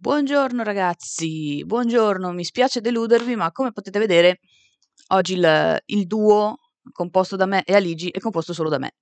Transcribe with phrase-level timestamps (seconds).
[0.00, 4.38] Buongiorno ragazzi, buongiorno, mi spiace deludervi, ma come potete vedere,
[5.08, 6.56] oggi il, il duo
[6.92, 8.92] composto da me e Aligi è composto solo da me,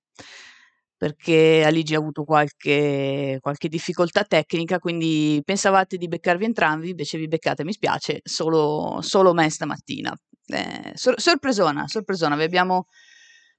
[0.97, 7.27] perché Aligi ha avuto qualche, qualche difficoltà tecnica, quindi pensavate di beccarvi entrambi, invece vi
[7.27, 10.11] beccate, mi spiace, solo, solo me stamattina.
[10.47, 12.87] Eh, sor- sorpresona, sorpresona, vi abbiamo,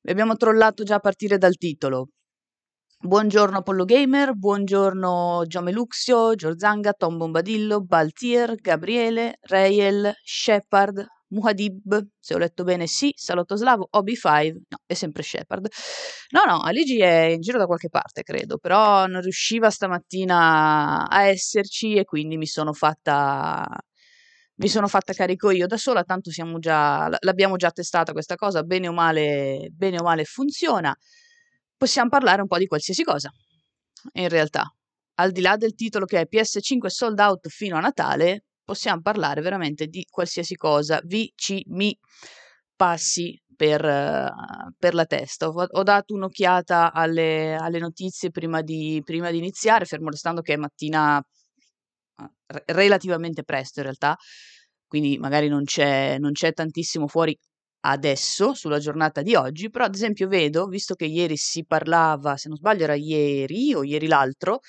[0.02, 2.08] vi abbiamo trollato già a partire dal titolo,
[3.00, 12.38] Buongiorno Apollo Gamer, buongiorno Giomeluxio, Giorзanga, Tom Bombadillo, Baltier, Gabriele, Rayel, Shepard, Muhadib, se ho
[12.38, 15.68] letto bene sì, Salotto Slavo, OB5, no, è sempre Shepard.
[16.30, 21.22] No, no, Aligi è in giro da qualche parte, credo, però non riusciva stamattina a
[21.22, 23.64] esserci e quindi mi sono fatta
[24.60, 28.88] mi sono fatta carico io da sola, tanto già l'abbiamo già testata questa cosa, bene
[28.88, 30.92] o male, bene o male funziona
[31.78, 33.30] possiamo parlare un po' di qualsiasi cosa,
[34.14, 34.64] in realtà.
[35.14, 39.40] Al di là del titolo che è PS5 sold out fino a Natale, possiamo parlare
[39.40, 41.00] veramente di qualsiasi cosa.
[41.04, 41.96] Vi, ci, mi
[42.76, 43.80] passi per,
[44.78, 45.48] per la testa.
[45.48, 50.52] Ho, ho, dato un'occhiata alle, alle notizie prima di, prima di, iniziare, fermo restando che
[50.54, 52.26] è mattina uh,
[52.66, 54.16] relativamente presto in realtà,
[54.86, 57.36] quindi magari non c'è, non c'è tantissimo fuori
[57.80, 62.48] adesso, sulla giornata di oggi, però ad esempio vedo, visto che ieri si parlava, se
[62.48, 64.60] non sbaglio era ieri o ieri l'altro,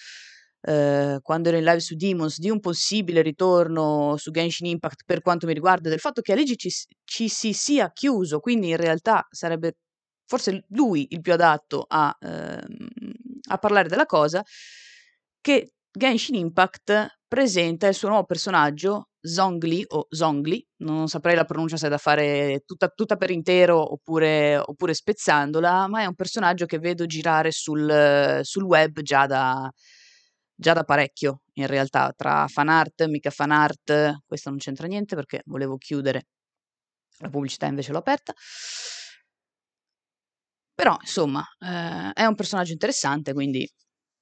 [0.61, 5.21] eh, quando ero in live su Demons, di un possibile ritorno su Genshin Impact per
[5.21, 6.69] quanto mi riguarda, del fatto che Aligi ci,
[7.03, 9.77] ci si sia chiuso, quindi in realtà sarebbe
[10.25, 12.87] forse lui il più adatto a, ehm,
[13.49, 14.43] a parlare della cosa,
[15.41, 21.77] che Genshin Impact presenta il suo nuovo personaggio Zongli o Zongli, non saprei la pronuncia
[21.77, 26.65] se è da fare tutta, tutta per intero oppure, oppure, spezzandola, ma è un personaggio
[26.65, 29.69] che vedo girare sul, sul web già da,
[30.55, 35.15] già da, parecchio, in realtà, tra fan art, mica fan art, questo non c'entra niente
[35.15, 36.27] perché volevo chiudere
[37.19, 38.33] la pubblicità invece l'ho aperta.
[40.77, 43.69] Però, insomma, eh, è un personaggio interessante, quindi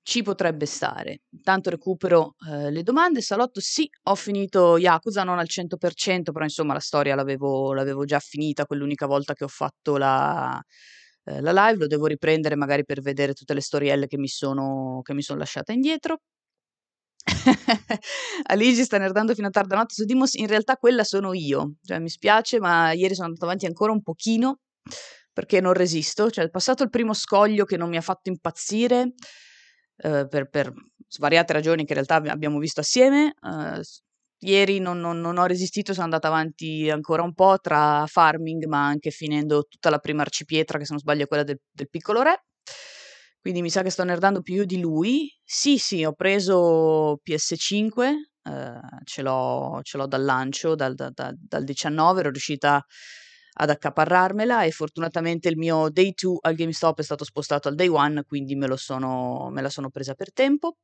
[0.07, 1.23] ci potrebbe stare.
[1.31, 3.19] Intanto recupero eh, le domande.
[3.19, 8.19] Salotto, sì, ho finito Yakuza, non al 100%, però insomma la storia l'avevo, l'avevo già
[8.19, 10.63] finita quell'unica volta che ho fatto la,
[11.25, 11.79] eh, la, live.
[11.79, 15.39] Lo devo riprendere magari per vedere tutte le storielle che mi sono, che mi sono
[15.39, 16.21] lasciata indietro.
[18.43, 21.99] Aligi sta nerdando fino a tarda notte su Dimos, in realtà quella sono io, cioè,
[21.99, 24.59] mi spiace ma ieri sono andato avanti ancora un pochino
[25.33, 29.11] perché non resisto, cioè passato il primo scoglio che non mi ha fatto impazzire,
[29.97, 30.73] eh, per, per,
[31.09, 33.33] svariate ragioni che in realtà abbiamo visto assieme.
[33.41, 33.81] Eh,
[34.39, 38.85] ieri non, non, non, ho resistito, sono andata avanti ancora un po' tra farming, ma
[38.85, 42.21] anche finendo tutta la prima arcipietra, che se non sbaglio è quella del, del piccolo
[42.21, 42.43] re.
[43.39, 45.31] Quindi mi sa che sto nerdando più di lui.
[45.43, 48.09] Sì, sì, ho preso PS5,
[48.43, 52.83] eh, ce, l'ho, ce, l'ho, dal lancio, dal, da, da, dal 19, ero riuscita
[53.59, 57.87] ad accaparrarmela e fortunatamente il mio day 2 al GameStop è stato spostato al day
[57.87, 60.77] 1, quindi me, sono, me la sono presa per tempo.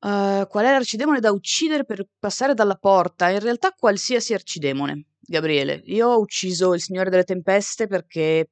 [0.00, 3.28] Uh, qual è l'arcidemone da uccidere per passare dalla porta?
[3.28, 5.82] In realtà qualsiasi arcidemone, Gabriele.
[5.86, 8.48] Io ho ucciso il Signore delle Tempeste perché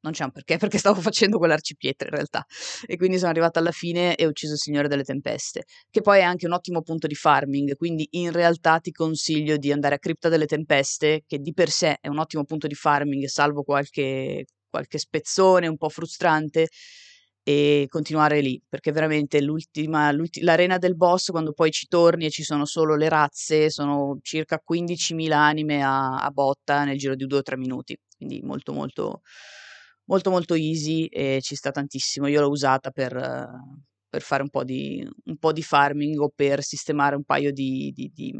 [0.00, 2.44] non c'è un perché, perché stavo facendo quell'arcipietra in realtà.
[2.86, 6.20] E quindi sono arrivata alla fine e ho ucciso il Signore delle Tempeste, che poi
[6.20, 9.98] è anche un ottimo punto di farming, quindi in realtà ti consiglio di andare a
[9.98, 14.46] Cripta delle Tempeste, che di per sé è un ottimo punto di farming, salvo qualche,
[14.68, 16.68] qualche spezzone un po' frustrante,
[17.48, 22.30] e continuare lì, perché veramente l'ultima, l'ulti- l'arena del boss, quando poi ci torni e
[22.30, 27.24] ci sono solo le razze, sono circa 15.000 anime a, a botta nel giro di
[27.26, 29.22] 2 o 3 minuti, quindi molto molto
[30.08, 32.26] molto molto easy e ci sta tantissimo.
[32.26, 33.12] Io l'ho usata per,
[34.08, 37.92] per fare un po, di, un po' di farming o per sistemare un paio di,
[37.94, 38.34] di, di,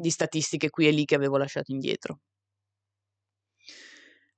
[0.00, 2.20] di statistiche qui e lì che avevo lasciato indietro.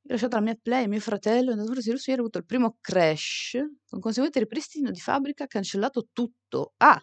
[0.08, 2.76] Ho lasciato la mia play, mio fratello, è andato a ieri ha avuto il primo
[2.80, 3.58] crash,
[3.88, 6.74] con conseguente ripristino di fabbrica, cancellato tutto.
[6.76, 7.02] Ah!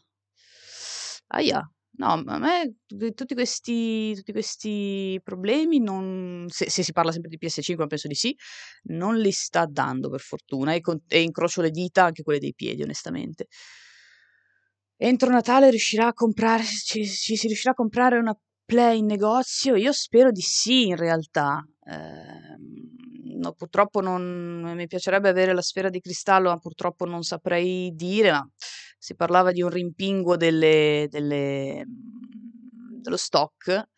[1.27, 2.77] Aia, No, a me
[3.13, 8.15] tutti questi, tutti questi problemi, non, se, se, si parla sempre di PS5, penso di
[8.15, 8.35] sì,
[8.85, 12.55] non li sta dando per fortuna e, con, e incrocio le dita anche quelle dei
[12.55, 13.47] piedi, onestamente.
[14.97, 18.35] Entro Natale riuscirà a comprare, ci, ci si riuscirà a comprare una
[18.65, 19.75] Play in negozio?
[19.75, 21.63] Io spero di sì, in realtà.
[21.85, 27.91] Eh, no, purtroppo non mi piacerebbe avere la sfera di cristallo, ma purtroppo non saprei
[27.93, 28.49] dire, ma
[29.03, 31.83] si parlava di un rimpinguo delle, delle,
[33.01, 33.89] dello stock,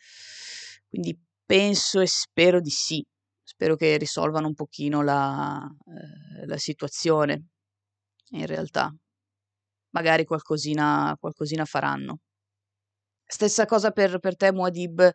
[0.90, 1.16] quindi
[1.46, 3.06] penso e spero di sì.
[3.44, 7.50] Spero che risolvano un pochino la, eh, la situazione,
[8.32, 8.92] in realtà.
[9.92, 12.22] magari qualcosina, qualcosina faranno.
[13.28, 15.12] Stessa cosa per, per te, Muad'Dib,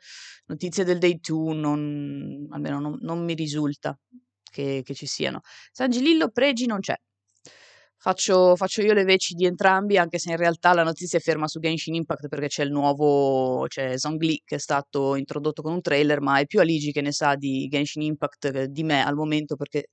[0.47, 3.99] notizie del day 2, non, almeno non, non mi risulta
[4.45, 5.41] che, che, ci siano.
[5.73, 6.95] San Gilillo, Pregi non c'è.
[8.02, 11.47] Faccio, faccio, io le veci di entrambi, anche se in realtà la notizia è ferma
[11.47, 15.82] su Genshin Impact perché c'è il nuovo, c'è Zhongli che è stato introdotto con un
[15.82, 19.55] trailer, ma è più Aligi che ne sa di Genshin Impact di me al momento
[19.55, 19.88] perché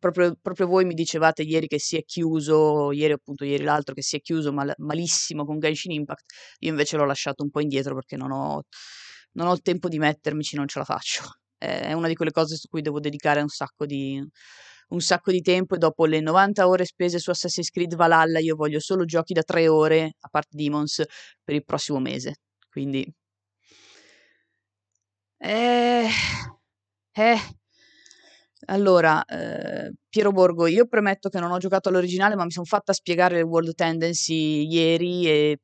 [0.00, 4.02] proprio, proprio, voi mi dicevate ieri che si è chiuso, ieri appunto, ieri l'altro che
[4.02, 6.24] si è chiuso mal, malissimo con Genshin Impact,
[6.60, 8.62] io invece l'ho lasciato un po' indietro perché non ho,
[9.34, 11.22] non ho il tempo di mettermici, non ce la faccio.
[11.58, 14.20] È una di quelle cose su cui devo dedicare un sacco di,
[14.88, 18.54] un sacco di tempo e dopo le 90 ore spese su Assassin's Creed Valhalla io
[18.54, 21.02] voglio solo giochi da 3 ore, a parte Demons,
[21.42, 22.36] per il prossimo mese.
[22.70, 23.06] Quindi...
[25.38, 26.08] Eh...
[27.12, 27.38] Eh...
[28.68, 32.92] Allora, eh, Piero Borgo, io premetto che non ho giocato all'originale, ma mi sono fatta
[32.92, 35.58] spiegare le World Tendency ieri e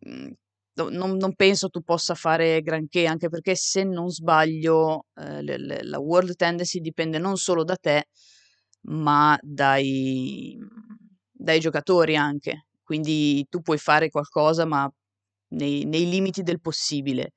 [0.00, 0.30] mh, mm,
[0.74, 5.84] non, non, penso tu possa fare granché, anche perché se non sbaglio eh, le, le,
[5.84, 8.06] la World Tendency dipende non solo da te,
[8.84, 10.58] ma dai,
[11.32, 12.66] dai giocatori anche.
[12.82, 14.90] Quindi tu puoi fare qualcosa, ma
[15.48, 17.32] nei, nei limiti del possibile.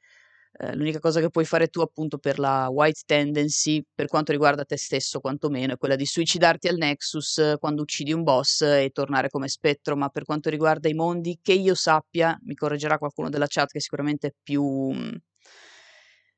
[0.60, 4.66] Eh, l'unica cosa che puoi fare tu appunto per la white tendency, per quanto riguarda
[4.66, 8.90] te stesso quantomeno, è quella di suicidarti al Nexus eh, quando uccidi un boss e
[8.92, 13.30] tornare come spettro, ma per quanto riguarda i mondi, che io sappia, mi correggerà qualcuno
[13.30, 14.92] della chat che sicuramente è più,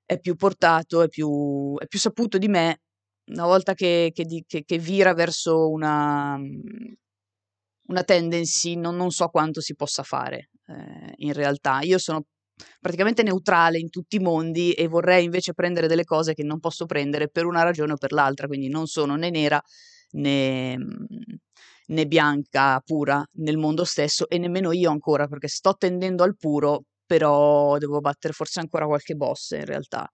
[0.05, 2.81] è più portato, è più, è più saputo di me,
[3.29, 6.37] una volta che, che, che, che vira verso una,
[7.87, 11.79] una tendency, non, non, so quanto si possa fare eh, in realtà.
[11.81, 12.25] Io sono
[12.79, 16.85] praticamente neutrale in tutti i mondi e vorrei invece prendere delle cose che non posso
[16.85, 19.61] prendere per una ragione o per l'altra, quindi non sono né nera
[20.11, 20.75] né,
[21.87, 26.83] né bianca pura nel mondo stesso e nemmeno io ancora perché sto tendendo al puro,
[27.05, 30.07] però devo battere forse ancora qualche boss in realtà.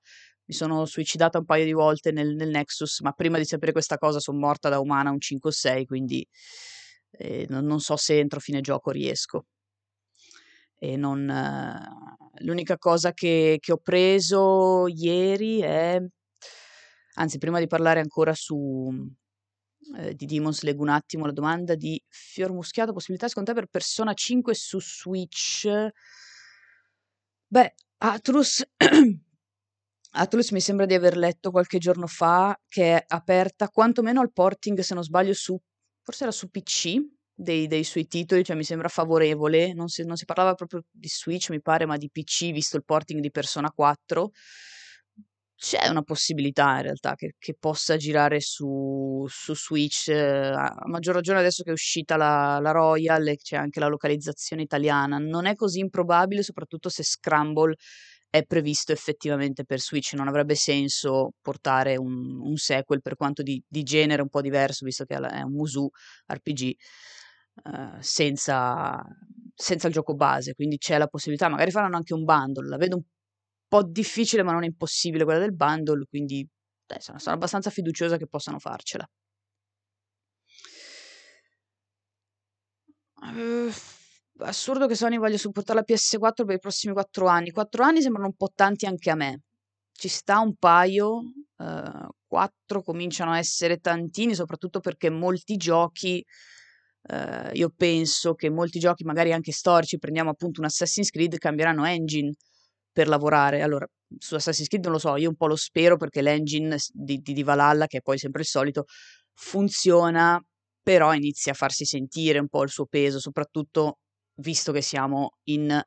[0.48, 3.98] Mi sono suicidata un paio di volte nel, nel Nexus, ma prima di sapere questa
[3.98, 6.28] cosa sono morta da umana un 5 o 6, quindi
[7.12, 9.46] eh, non, non so se entro fine gioco riesco
[10.78, 16.00] e non, eh, l'unica cosa che, che, ho preso ieri è,
[17.16, 18.92] anzi prima di parlare ancora su,
[19.98, 23.70] eh, di Demons leggo un attimo la domanda di Fior Muschiato, possibilità secondo te per
[23.70, 25.68] Persona 5 su Switch?
[27.48, 28.64] Beh, Atrus...
[30.18, 34.80] Atlus mi sembra di aver letto qualche giorno fa che è aperta quantomeno al porting,
[34.80, 35.60] se non sbaglio, su
[36.02, 36.98] forse era su PC,
[37.34, 41.10] dei, dei suoi titoli, cioè mi sembra favorevole, non si, non si parlava proprio di
[41.10, 44.32] Switch mi pare, ma di PC, visto il porting di Persona 4.
[45.58, 51.16] C'è una possibilità in realtà che, che possa girare su, su Switch, eh, a maggior
[51.16, 55.18] ragione adesso che è uscita la, la Royal e c'è anche la localizzazione italiana.
[55.18, 57.76] Non è così improbabile, soprattutto se Scramble
[58.38, 60.14] è previsto effettivamente per Switch.
[60.14, 64.84] Non avrebbe senso portare un, un sequel per quanto di, di, genere un po' diverso,
[64.86, 65.88] visto che è un Musu
[66.28, 66.74] RPG
[67.64, 69.02] uh, senza,
[69.54, 72.98] senza il gioco base, quindi c'è la possibilità, magari faranno anche un bundle, la vedo
[72.98, 73.04] un
[73.68, 76.46] po' difficile ma non è impossibile quella del bundle, quindi
[76.86, 79.08] dai, sono, sono abbastanza fiduciosa che possano farcela.
[83.22, 83.72] Uh,
[84.40, 87.52] assurdo che Sony voglia supportare la PS4 per i prossimi 4 anni.
[87.52, 89.42] 4 anni sembrano un po' tanti anche a me.
[89.92, 91.22] Ci sta un paio,
[91.58, 96.24] uh, 4 cominciano a essere tantini, soprattutto perché molti giochi
[97.08, 101.86] Uh, io penso che molti giochi, magari anche storici, prendiamo appunto un Assassin's Creed, cambieranno
[101.86, 102.34] engine
[102.92, 103.62] per lavorare.
[103.62, 103.86] Allora,
[104.18, 107.34] su Assassin's Creed non lo so, io un po' lo spero perché l'engine di, di,
[107.34, 108.86] di Valhalla, che è poi sempre il solito,
[109.34, 110.44] funziona,
[110.82, 114.00] però inizia a farsi sentire un po' il suo peso, soprattutto
[114.36, 115.82] visto che siamo in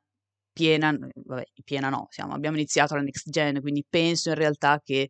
[0.51, 4.81] piena, vabbè, in piena no, siamo, abbiamo iniziato la next gen, quindi penso in realtà
[4.83, 5.09] che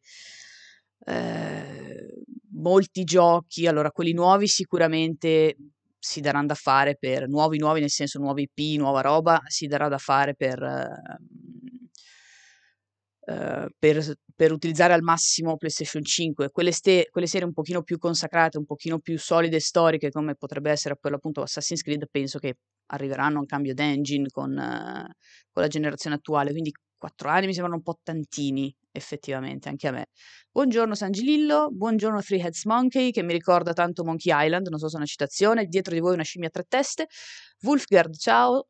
[1.06, 5.56] eh, molti giochi, allora quelli nuovi sicuramente
[5.98, 9.88] si daranno da fare per nuovi nuovi, nel senso nuovi IP, nuova roba, si darà
[9.90, 10.62] da fare per,
[13.20, 16.52] uh, per, per utilizzare al massimo PlayStation 5.
[16.52, 20.72] Quelle, ste, quelle, serie un pochino più consacrate, un pochino più solide storiche, come potrebbe
[20.72, 22.56] essere per l'appunto Assassin's Creed, penso che
[22.92, 25.12] arriveranno a un cambio d'engine con, uh,
[25.52, 29.92] con la generazione attuale, quindi quattro anni mi sembrano un po' tantini, effettivamente, anche a
[29.92, 30.08] me.
[30.52, 34.88] Buongiorno San Gilillo, buongiorno Three Heads Monkey, che mi ricorda tanto Monkey Island, non so
[34.88, 37.08] se è una citazione, dietro di voi una scimmia a tre teste.
[37.62, 38.68] Wolfgard, ciao.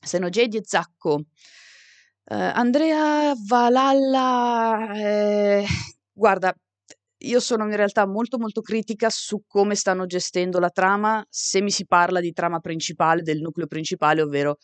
[0.00, 1.14] Senogedi e Zacco.
[2.26, 5.66] Uh, Andrea Valalla, eh,
[6.12, 6.54] guarda,
[7.26, 11.70] io sono in realtà molto molto critica su come stanno gestendo la trama se mi
[11.70, 14.58] si parla di trama principale, del nucleo principale, ovvero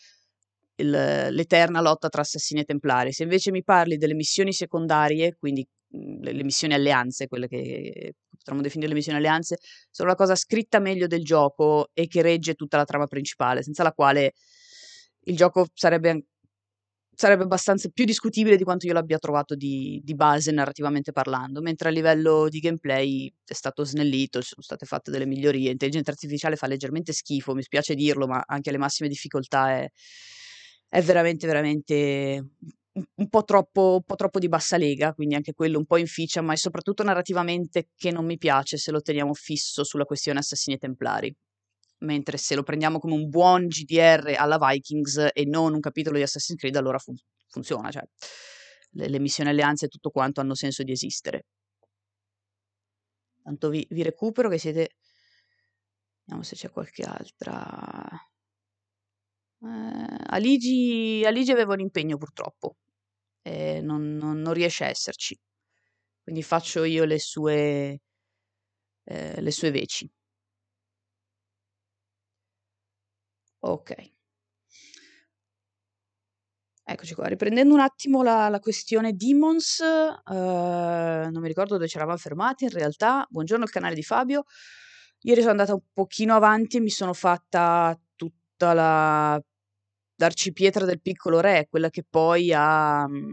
[0.77, 3.13] il, l'eterna lotta tra assassini e templari.
[3.13, 8.15] Se invece mi parli delle missioni secondarie, quindi mhmm, le, le missioni alleanze, quelle che
[8.31, 9.59] potremmo definire le missioni alleanze,
[9.91, 13.83] sono la cosa scritta meglio del gioco e che regge tutta la trama principale, senza
[13.83, 14.33] la quale
[15.25, 16.25] il gioco sarebbe
[17.21, 21.91] sarebbe abbastanza più discutibile di quanto io l'abbia trovato di, di, base narrativamente parlando, mentre
[21.91, 26.67] a livello di gameplay è stato snellito, sono state fatte delle migliorie, l'intelligenza artificiale fa
[26.67, 29.91] leggermente schifo, mi spiace dirlo, ma anche alle massime difficoltà è,
[30.89, 32.47] è veramente, veramente
[33.17, 36.41] un po, troppo, un po' troppo di bassa lega, quindi anche quello un po' inficia,
[36.41, 40.77] ma è soprattutto narrativamente che non mi piace se lo teniamo fisso sulla questione assassini
[40.77, 41.37] e templari
[42.01, 46.23] mentre se lo prendiamo come un buon GDR alla Vikings e non un capitolo di
[46.23, 47.17] Assassin's Creed, allora fun-
[47.49, 48.03] funziona, cioè
[48.93, 51.45] le, le, missioni alleanze e tutto quanto hanno senso di esistere.
[53.43, 54.97] Tanto vi, vi recupero che siete...
[56.23, 58.09] Vediamo se c'è qualche altra...
[59.63, 62.77] Eh, Aligi, Aligi aveva un impegno purtroppo,
[63.43, 65.39] e non, non, non riesce a esserci,
[66.23, 68.01] quindi faccio io le sue,
[69.05, 70.11] eh, le sue veci.
[73.61, 73.95] Ok.
[76.83, 81.97] Eccoci qua, riprendendo un attimo la, la questione Demons, eh, non mi ricordo dove ci
[81.97, 83.27] eravamo fermati in realtà.
[83.31, 84.45] Buongiorno al canale di Fabio.
[85.21, 89.41] Ieri sono andata un pochino avanti e mi sono fatta tutta la
[90.21, 93.33] l'arcipietra del piccolo re, quella che poi ha, mm,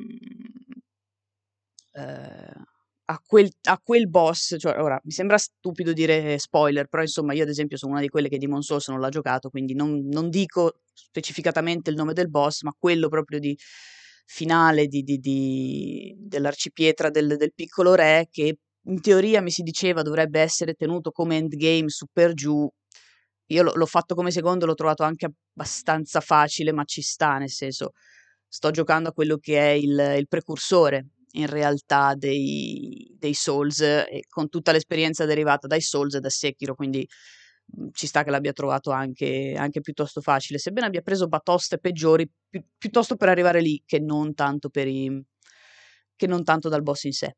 [1.94, 2.54] eh,
[3.10, 7.44] a quel, a quel boss, cioè ora mi sembra stupido dire spoiler, però insomma io
[7.44, 10.30] ad esempio sono una di quelle che Demon Souls non l'ha giocato, quindi non, non
[10.30, 13.58] dico specificatamente il nome del boss, ma quello proprio di
[14.26, 20.02] finale di, di, di, dell'arcipietra del, del piccolo re che in teoria mi si diceva
[20.02, 22.70] dovrebbe essere tenuto come endgame su per giù.
[23.52, 27.50] Io l- l'ho fatto come secondo, l'ho trovato anche abbastanza facile, ma ci sta, nel
[27.50, 27.92] senso
[28.50, 34.24] sto giocando a quello che è il, il precursore in realtà dei, dei Souls e
[34.30, 37.08] con tutta l'esperienza derivata dai Souls e da Sekiro, quindi
[37.78, 42.30] mhmm, ci sta che l'abbia trovato anche, anche, piuttosto facile, sebbene abbia preso batoste peggiori
[42.50, 44.34] pi- piuttosto per arrivare lì che non
[44.88, 45.24] i,
[46.16, 47.36] che non tanto dal boss in sé.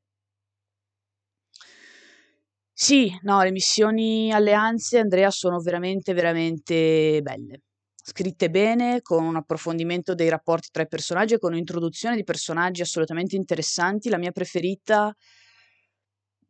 [2.74, 7.62] Sì, no, le missioni alleanze, Andrea, sono veramente, veramente belle
[8.02, 12.82] scritte bene, con un approfondimento dei rapporti tra i personaggi e con un'introduzione di personaggi
[12.82, 14.10] assolutamente interessanti.
[14.10, 15.14] La mia preferita,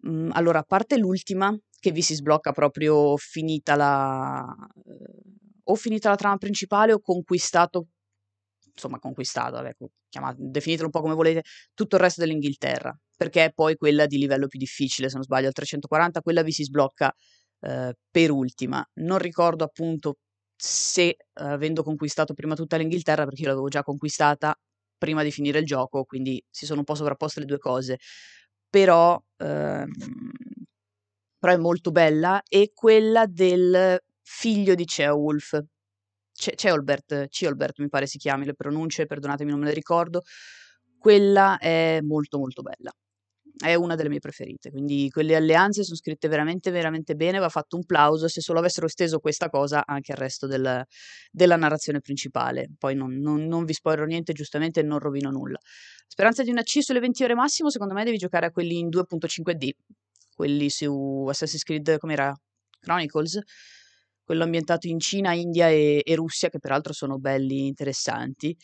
[0.02, 4.46] mh, mhmm, allora, a parte l'ultima, che vi si sblocca proprio finita la...
[5.72, 7.90] O finita la trama principale o conquistato,
[8.74, 9.76] insomma conquistato, vabbè,
[10.10, 11.44] chiamate, definitelo un po' come volete,
[11.76, 15.46] tutto il resto dell'Inghilterra, perché è poi quella di livello più difficile, se non sbaglio,
[15.46, 17.14] al 340, quella vi si sblocca
[17.62, 18.84] eh, per ultima.
[18.96, 20.16] Non ricordo appunto
[20.62, 24.54] se avendo conquistato prima tutta l'Inghilterra, perché io l'avevo già conquistata
[24.98, 27.98] prima di finire il gioco, quindi si sono un po' sovrapposte le due cose,
[28.70, 29.88] però, ehm,
[31.38, 35.60] però è molto bella, e quella del figlio di Ceolwulf,
[36.34, 40.22] Ce- Ceolbert, Ceolbert mi pare si chiami, le pronunce, perdonatemi non me le ricordo,
[40.98, 42.92] quella è molto molto bella
[43.60, 47.76] è una delle mie preferite, quindi quelle alleanze sono scritte veramente, veramente bene, va fatto
[47.76, 50.84] un plauso se solo avessero esteso questa cosa anche al resto del,
[51.30, 52.70] della narrazione principale.
[52.78, 55.58] Poi non, non, non vi spoilerò niente, giustamente non rovino nulla.
[56.08, 58.88] Speranza di una C sulle 20 ore massimo, secondo me devi giocare a quelli in
[58.88, 59.70] 2.5D,
[60.34, 62.34] quelli su Assassin's Creed, com'era?
[62.80, 63.40] Chronicles,
[64.24, 68.56] quello ambientato in Cina, India e, e Russia, che peraltro sono belli interessanti.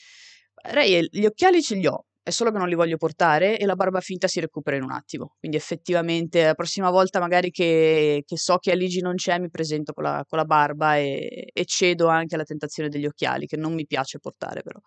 [0.54, 3.75] Ray, gli occhiali ce li ho, è solo che non li voglio portare e la
[3.75, 5.36] barba finta si recupera in un attimo.
[5.38, 9.94] Quindi effettivamente la prossima volta magari che, che so che Aligi non c'è mi presento
[9.94, 13.75] con la, con la barba e, e, cedo anche alla tentazione degli occhiali, che non
[13.75, 14.79] mi piace portare però.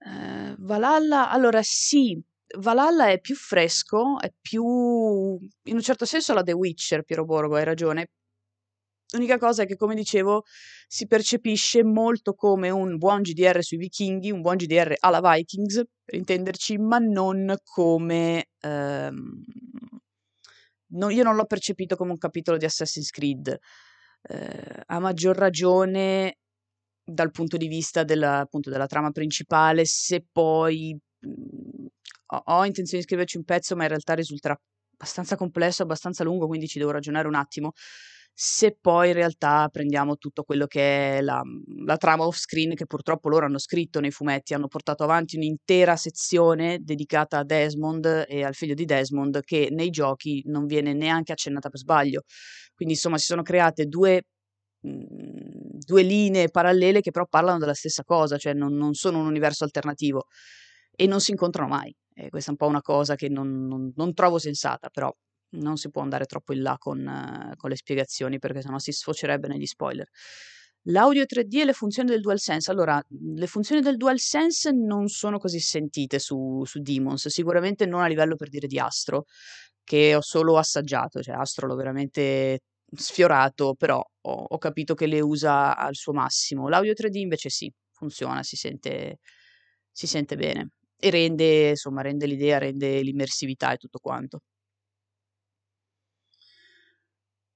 [0.00, 2.20] Eh, Valhalla, allora sì,
[2.58, 4.62] Valhalla è più fresco, è più...
[4.64, 8.10] in un certo senso la The Witcher, Piero Borgo, hai ragione,
[9.12, 10.42] L'unica cosa è che, come dicevo,
[10.88, 16.14] si percepisce molto come un buon GDR sui vichinghi, un buon GDR alla Vikings, per
[16.14, 18.46] intenderci, ma non come...
[18.60, 19.44] Ehm,
[20.88, 23.56] no, io non l'ho percepito come un capitolo di Assassin's Creed.
[24.22, 26.38] Eh, a maggior ragione
[27.04, 31.86] dal punto di vista della, appunto, della trama principale, se poi mh, mhmm,
[32.32, 34.58] ho, ho intenzione di scriverci un pezzo, ma in realtà risulterà
[34.94, 37.72] abbastanza complesso, abbastanza lungo, quindi ci devo ragionare un attimo
[38.38, 41.40] se poi in realtà prendiamo tutto quello che è la,
[41.86, 45.96] la trama off screen che purtroppo loro hanno scritto nei fumetti, hanno portato avanti un'intera
[45.96, 51.32] sezione dedicata a Desmond e al figlio di Desmond che nei giochi non viene neanche
[51.32, 52.24] accennata per sbaglio.
[52.74, 54.24] Quindi insomma si sono create due,
[54.80, 59.26] mh, due linee parallele che però parlano della stessa cosa, cioè non, non sono un
[59.26, 60.26] universo alternativo
[60.94, 61.94] e non si incontrano mai.
[62.12, 65.10] E questa è un po' una cosa che non, non, non trovo sensata, però
[65.56, 68.92] non si può andare troppo in là con, uh, con le spiegazioni perché sennò si
[68.92, 70.08] sfocerebbe negli spoiler.
[70.88, 72.70] L'audio 3D e le funzioni del DualSense.
[72.70, 78.06] Allora, le funzioni del DualSense non sono così sentite su, su Demons, sicuramente non a
[78.06, 79.24] livello per dire di Astro,
[79.82, 82.60] che ho solo assaggiato, cioè Astro l'ho veramente
[82.92, 86.68] sfiorato, però ho, ho capito che le usa al suo massimo.
[86.68, 89.18] L'audio 3D invece sì, funziona, si sente,
[89.90, 94.40] si sente bene e rende, insomma, rende l'idea, rende l'immersività e tutto quanto.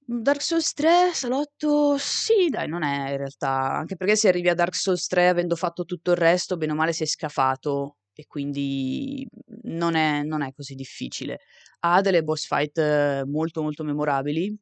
[0.13, 4.53] Dark Souls 3, salotto, sì dai, non è in realtà anche perché se arrivi a
[4.53, 9.25] Dark Souls 3 avendo fatto tutto il resto, bene o male sei scafato e quindi
[9.63, 11.39] non è non è così difficile.
[11.79, 14.53] Ha delle boss fight molto, molto memorabili,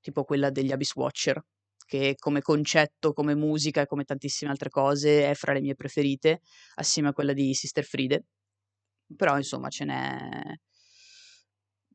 [0.00, 1.40] tipo quella degli Abyss Watcher,
[1.86, 6.40] che come concetto, come musica e come tantissime altre cose è fra le mie preferite,
[6.74, 8.24] assieme a quella di Sister Friede.
[9.16, 10.42] Però insomma ce n'è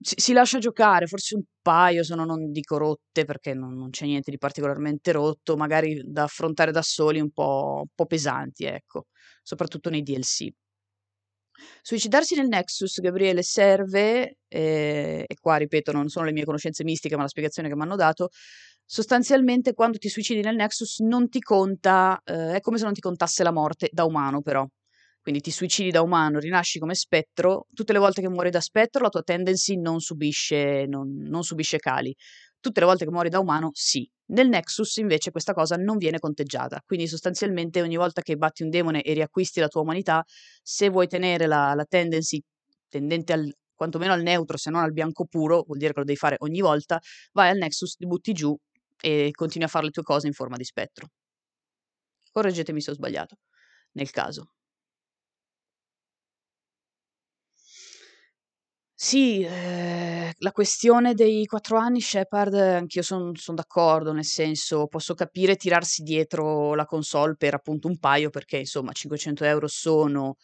[0.01, 4.05] si, si lascia giocare, forse un paio sono, non dico rotte perché non, non c'è
[4.05, 9.05] niente di particolarmente rotto, magari da affrontare da soli un po', un po' pesanti, ecco,
[9.43, 10.49] soprattutto nei DLC.
[11.81, 17.15] Suicidarsi nel Nexus, Gabriele, serve, eh, e qua ripeto, non sono le mie conoscenze mistiche,
[17.15, 18.29] ma la spiegazione che mi hanno dato.
[18.85, 23.01] Sostanzialmente, quando ti suicidi nel Nexus, non ti conta, eh, è come se non ti
[23.01, 24.65] contasse la morte da umano, però
[25.21, 29.03] quindi ti suicidi da umano, rinasci come spettro, tutte le volte che muori da spettro
[29.03, 32.15] la tua tendency non subisce, non, non subisce cali.
[32.59, 34.09] Tutte le volte che muori da umano, sì.
[34.31, 38.69] Nel Nexus invece questa cosa non viene conteggiata, quindi sostanzialmente ogni volta che batti un
[38.69, 40.23] demone e riacquisti la tua umanità,
[40.61, 42.41] se vuoi tenere la, la tendency
[42.87, 46.17] tendente al, quantomeno al neutro, se non al bianco puro, vuol dire che lo devi
[46.17, 46.99] fare ogni volta,
[47.33, 48.55] vai al Nexus, ti butti giù
[49.01, 51.09] e continui a fare le tue cose in forma di spettro.
[52.31, 53.37] Correggetemi se ho sbagliato,
[53.93, 54.51] nel caso.
[59.03, 65.15] Sì, ehm, la questione dei 4 anni Shepard anch'io son son d'accordo, nel senso, posso
[65.15, 70.35] capire tirarsi dietro la console per appunto un paio, perché insomma 500 € sono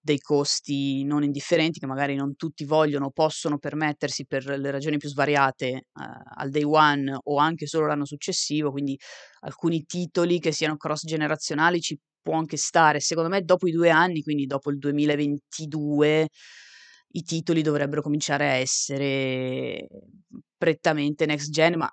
[0.00, 4.96] dei costi non indifferenti, che magari non tutti vogliono o possono permettersi per le ragioni
[4.96, 8.98] più svariate, ehm, al day one o anche solo l'anno successivo, quindi
[9.42, 12.98] alcuni titoli che siano cross generazionali ci può anche stare.
[12.98, 16.28] Secondo me dopo i 2 anni, quindi dopo il 2022
[17.12, 19.88] i titoli dovrebbero cominciare a essere
[20.56, 21.92] prettamente next gen, ma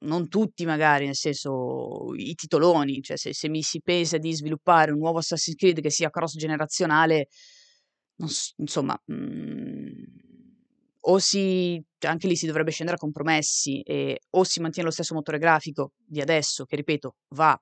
[0.00, 4.92] non tutti magari, nel senso i titoloni, cioè se, se mi si pensa di sviluppare
[4.92, 7.28] un nuovo Assassin's Creed che sia cross generazionale,
[8.56, 10.04] insomma, mh, mhmm,
[11.08, 14.94] o si, cioè anche lì si dovrebbe scendere a compromessi e o si mantiene lo
[14.94, 17.58] stesso motore grafico di adesso, che ripeto, va,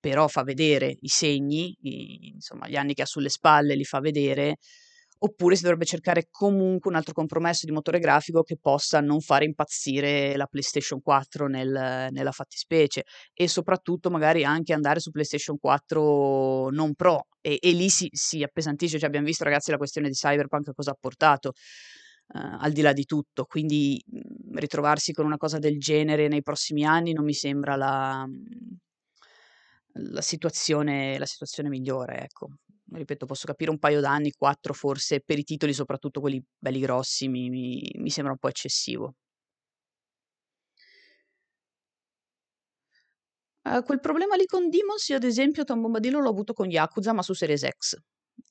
[0.00, 4.00] però fa vedere i segni, i, insomma, gli anni che ha sulle spalle li fa
[4.00, 4.56] vedere,
[5.20, 9.44] oppure si dovrebbe cercare comunque un altro compromesso di motore grafico che possa non fare
[9.44, 13.04] impazzire la PlayStation 4 nel, nella fattispecie
[13.34, 18.42] e soprattutto magari anche andare su PlayStation 4 non pro e, e lì si, si,
[18.42, 21.52] appesantisce, cioè abbiamo visto ragazzi la questione di Cyberpunk cosa ha portato.
[22.30, 26.42] Uh, al di là di tutto, quindi mh, ritrovarsi con una cosa del genere nei
[26.42, 28.28] prossimi anni non mi sembra la,
[29.94, 32.50] la, situazione, la situazione migliore, ecco
[32.92, 37.28] ripeto, posso capire un paio d'anni, quattro forse, per i titoli, soprattutto quelli belli grossi,
[37.28, 39.14] mi, mi, mi sembra un po' eccessivo.
[43.64, 47.12] Uh, quel problema lì con Demons, io ad esempio Tom Bombadillo l'ho avuto con Yakuza,
[47.12, 47.96] ma su Series X.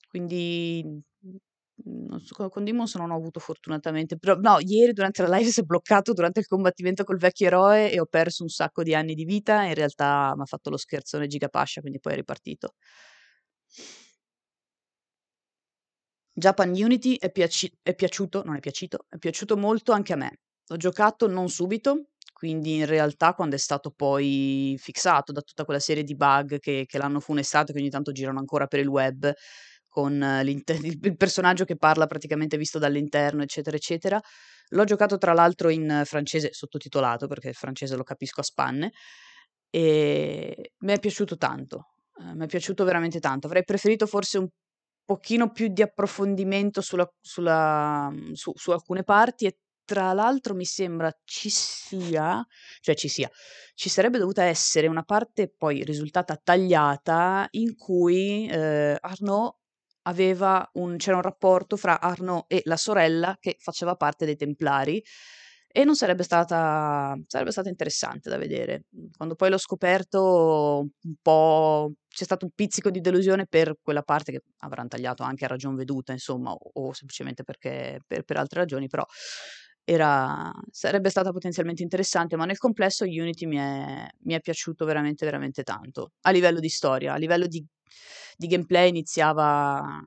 [0.08, 4.18] Quindi mhmm, so, con Demons non ho avuto fortunatamente.
[4.18, 7.92] Però, no, ieri durante la live si è bloccato durante il combattimento col vecchio eroe
[7.92, 9.64] e ho perso un sacco di anni di vita.
[9.64, 12.74] In realtà mi ha fatto lo scherzone Gigapascia, quindi poi è ripartito.
[16.40, 20.38] Japan Unity è, piaci- è piaciuto, non è piaciuto, è piaciuto molto anche a me.
[20.68, 25.80] L'ho giocato non subito, quindi in realtà quando è stato poi fissato da tutta quella
[25.80, 29.34] serie di bug che, che l'hanno funestato, che ogni tanto girano ancora per il web,
[29.90, 30.14] con
[30.46, 30.64] il,
[31.02, 34.22] il personaggio che parla praticamente visto dall'interno, eccetera, eccetera.
[34.70, 38.92] L'ho giocato tra l'altro in francese sottotitolato, perché il francese lo capisco a spanne,
[39.72, 41.94] e mi è piaciuto tanto.
[42.14, 43.48] Uh, mi è piaciuto veramente tanto.
[43.48, 44.48] Avrei preferito forse un
[45.08, 50.66] pochino più di approfondimento sulla sulla mhmm, su su alcune parti e tra l'altro mi
[50.66, 52.46] sembra ci sia,
[52.82, 53.32] cioè ci sia,
[53.74, 59.54] ci sarebbe dovuta essere una parte poi risultata tagliata in cui eh, Arnaud
[60.02, 65.02] aveva un, c'era un rapporto fra Arnaud e la sorella che faceva parte dei Templari
[65.78, 68.86] e non sarebbe stata, sarebbe stata interessante da vedere.
[69.16, 74.32] Quando poi l'ho scoperto, un po' c'è stato un pizzico di delusione per quella parte
[74.32, 78.62] che avranno tagliato anche a ragion veduta, insomma, o, o semplicemente perché per, per altre
[78.62, 79.06] ragioni, però
[79.84, 85.26] era, sarebbe stata potenzialmente interessante, ma nel complesso Unity mi è, mi è piaciuto veramente,
[85.26, 86.14] veramente tanto.
[86.22, 87.64] A livello di storia, a livello di,
[88.36, 90.04] di gameplay iniziava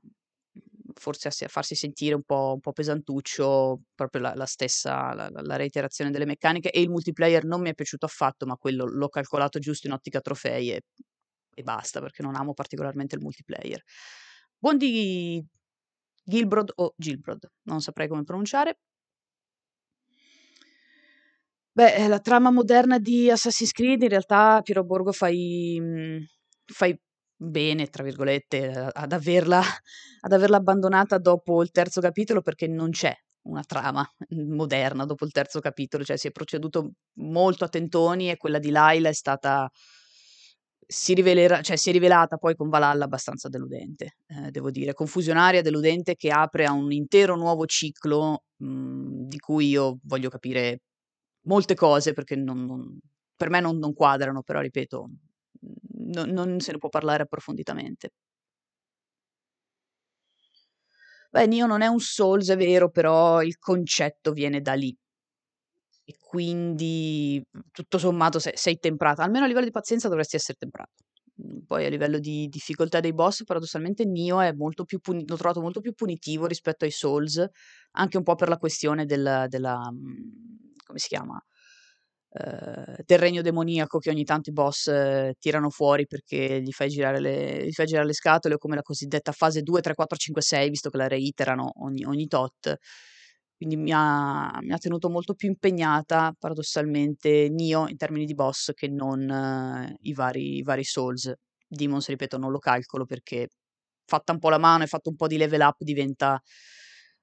[0.95, 5.55] forse a, farsi sentire un po', un po pesantuccio, proprio la, la stessa, la, la,
[5.55, 9.59] reiterazione delle meccaniche e il multiplayer non mi è piaciuto affatto, ma quello l'ho calcolato
[9.59, 10.81] giusto in ottica trofei e,
[11.53, 13.81] e basta, perché non amo particolarmente il multiplayer.
[14.57, 15.43] Buon di
[16.23, 18.77] Gilbrod o Gilbrod, non saprei come pronunciare.
[21.73, 26.25] Beh, la trama moderna di Assassin's Creed in realtà Piero Borgo fai, mhmm,
[26.65, 26.97] fai
[27.41, 29.61] bene, tra virgolette, ad averla,
[30.21, 34.07] ad averla abbandonata dopo il terzo capitolo perché non c'è una trama
[34.45, 38.69] moderna dopo il terzo capitolo, cioè si è proceduto molto a tentoni e quella di
[38.69, 39.69] Laila è stata
[40.85, 45.61] si, rivelerà, cioè, si è rivelata poi con Valhalla abbastanza deludente, eh, devo dire, confusionaria,
[45.61, 50.81] deludente che apre a un intero nuovo ciclo mh, mhmm, di cui io voglio capire
[51.43, 52.99] molte cose perché non, non,
[53.35, 55.09] per me non, non, quadrano, però ripeto,
[56.11, 58.11] non, non se ne può parlare approfonditamente.
[61.31, 64.95] Beh, Nio non è un Souls, è vero, però il concetto viene da lì.
[66.03, 69.23] E quindi, tutto sommato, sei, sei temprata.
[69.23, 71.03] Almeno a livello di pazienza dovresti essere temprato.
[71.65, 75.61] Poi a livello di difficoltà dei boss, paradossalmente Nio è molto più puni- l'ho trovato
[75.61, 77.43] molto più punitivo rispetto ai Souls,
[77.91, 79.89] anche un po' per la questione del, della,
[80.85, 81.41] come si chiama?
[82.33, 86.89] Uh, del regno demoniaco che ogni tanto i boss uh, tirano fuori perché gli fai,
[86.89, 90.41] le, gli fai, girare le, scatole, o come la cosiddetta fase 2, 3, 4, 5,
[90.41, 92.77] 6, visto che la reiterano ogni, ogni tot.
[93.57, 98.71] Quindi mi ha, mi ha, tenuto molto più impegnata, paradossalmente, Nio in termini di boss
[98.73, 101.33] che non uh, i, vari, i, vari, Souls.
[101.67, 103.49] Demons, ripeto, non lo calcolo perché
[104.05, 106.41] fatta un po' la mano e fatto un po' di level up diventa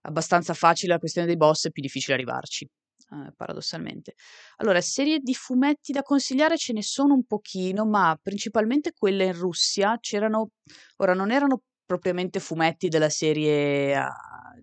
[0.03, 2.69] abbastanza facile la questione dei boss e più difficile arrivarci
[3.11, 4.15] eh, paradossalmente.
[4.57, 9.33] Allora, serie di fumetti da consigliare ce ne sono un pochino, ma principalmente quelle in
[9.39, 10.51] Russia c'erano,
[10.97, 14.13] ora non erano propriamente fumetti della serie a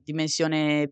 [0.03, 0.91] dimensione eh,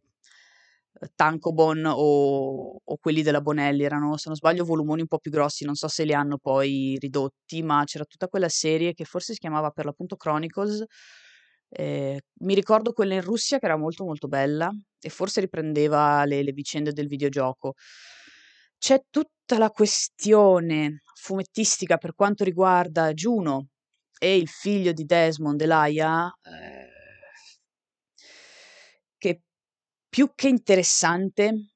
[1.14, 5.64] Tankobon o, o, quelli della Bonelli, erano se non sbaglio volumoni un po' più grossi,
[5.66, 9.40] non so se li hanno poi ridotti, ma c'era tutta quella serie che forse si
[9.40, 10.84] chiamava per l'appunto Chronicles,
[11.76, 16.44] eh, mi ricordo quella in Russia che era molto molto bella e forse riprendeva le,
[16.44, 17.74] le vicende del videogioco.
[18.78, 23.70] C'è tutta la questione fumettistica per quanto riguarda Juno
[24.20, 26.90] e il figlio di Desmond, Elia, eh,
[29.18, 29.42] che
[30.08, 31.72] più che interessante,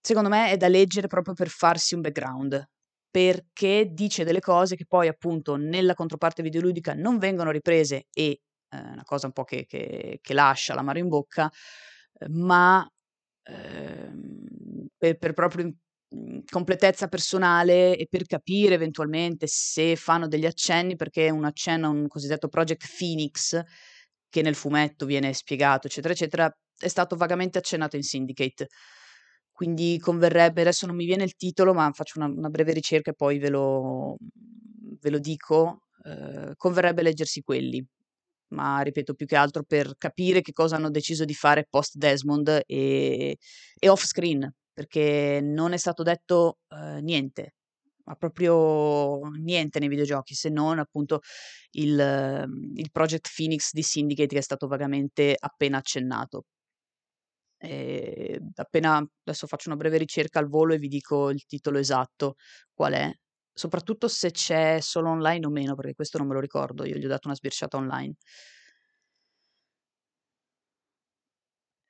[0.00, 2.62] secondo me è da leggere proprio per farsi un background,
[3.10, 8.40] perché dice delle cose che poi appunto nella controparte videoludica non vengono riprese e
[8.74, 11.50] eh, una cosa un po' che, che, che lascia l'amaro in bocca,
[12.28, 12.88] ma
[13.44, 15.72] ehm, per, per proprio
[16.10, 21.90] mhmm, completezza personale e per capire eventualmente se fanno degli accenni, perché un accenno a
[21.90, 23.60] un cosiddetto Project Phoenix,
[24.28, 28.68] che nel fumetto viene spiegato, eccetera, eccetera, è stato vagamente accennato in Syndicate.
[29.52, 33.14] Quindi converrebbe, adesso non mi viene il titolo, ma faccio una, una breve ricerca e
[33.14, 34.16] poi ve lo,
[35.00, 35.82] ve lo dico.
[36.04, 37.84] Eh, converrebbe leggersi quelli
[38.48, 42.62] ma ripeto più che altro per capire che cosa hanno deciso di fare post Desmond
[42.66, 43.36] e,
[43.78, 47.54] e off screen, perché non è stato detto uh, niente,
[48.04, 51.20] ma proprio niente nei videogiochi, se non appunto
[51.72, 56.44] il, uh, il, Project Phoenix di Syndicate che è stato vagamente appena accennato.
[57.58, 62.34] E appena adesso faccio una breve ricerca al volo e vi dico il titolo esatto
[62.74, 63.10] qual è,
[63.54, 67.04] soprattutto se c'è solo online o meno, perché questo non me lo ricordo, io gli
[67.06, 68.14] ho dato una sbirciata online.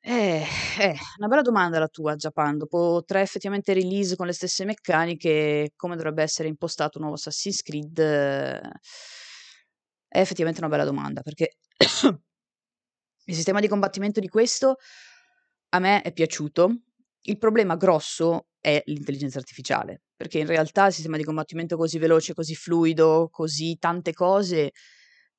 [0.07, 0.45] Eh,
[0.81, 2.59] eh, una bella domanda la tua, Japan.
[2.59, 7.63] Dopo tre effettivamente release con le stesse meccaniche, come dovrebbe essere impostato un nuovo Assassin's
[7.63, 7.99] Creed?
[10.09, 11.57] È effettivamente una bella domanda, perché
[13.27, 14.77] il sistema di combattimento di questo
[15.71, 16.83] a me è piaciuto.
[17.27, 22.35] Il problema grosso è l'intelligenza artificiale, perché in realtà il sistema di combattimento così veloce,
[22.35, 24.73] così fluido, così tante cose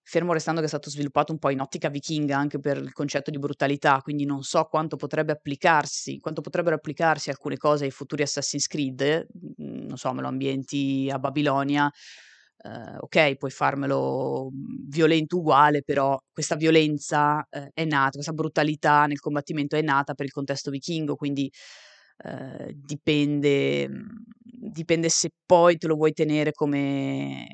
[0.07, 3.31] fermo restando che è stato sviluppato un po' in ottica vichinga anche per il concetto
[3.31, 8.21] di brutalità, quindi non so quanto potrebbe applicarsi, quanto potrebbero applicarsi alcune cose ai futuri
[8.21, 9.25] Assassin's Creed,
[9.57, 11.91] mhmm, non so, me lo ambienti a Babilonia,
[12.65, 19.06] ehm, ok, puoi farmelo mhmm, violento uguale, però questa violenza eh, è nata, questa brutalità
[19.06, 21.51] nel combattimento è nata per il contesto vichingo, quindi
[22.23, 24.23] eh, dipende, mhmm,
[24.71, 27.45] dipende se poi te lo vuoi tenere come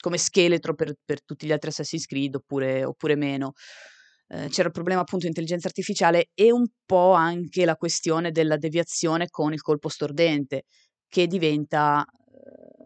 [0.00, 3.52] come scheletro per, per tutti gli altri Assassin's Creed oppure, oppure meno.
[4.28, 9.28] Eh, c'era il problema appunto intelligenza artificiale e un po' anche la questione della deviazione
[9.30, 10.64] con il colpo stordente,
[11.08, 12.83] che diventa, eh,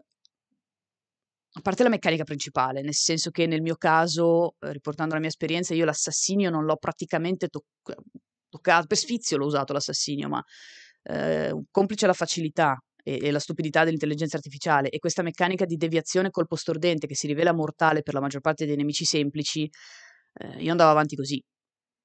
[1.51, 5.29] a parte la meccanica principale, nel senso che nel mio caso, eh, riportando la mia
[5.29, 8.03] esperienza, io l'assassinio non l'ho praticamente toccato,
[8.49, 10.43] toccato per sfizio l'ho usato l'assassinio, ma
[11.03, 16.29] eh, complice la facilità e, e la stupidità dell'intelligenza artificiale e questa meccanica di deviazione
[16.29, 19.69] colpo stordente che si rivela mortale per la maggior parte dei nemici semplici,
[20.33, 21.41] eh, io andavo avanti così,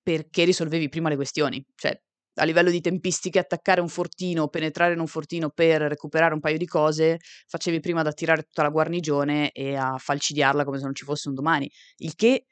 [0.03, 1.99] perché risolvevi prima le questioni, cioè
[2.35, 6.59] a livello di tempistiche attaccare un fortino, penetrare in un fortino per recuperare un paio
[6.59, 10.95] di cose, facevi prima ad attirare tutta la guarnigione e a falcidiarla come se non
[10.95, 12.47] ci fosse un domani, il che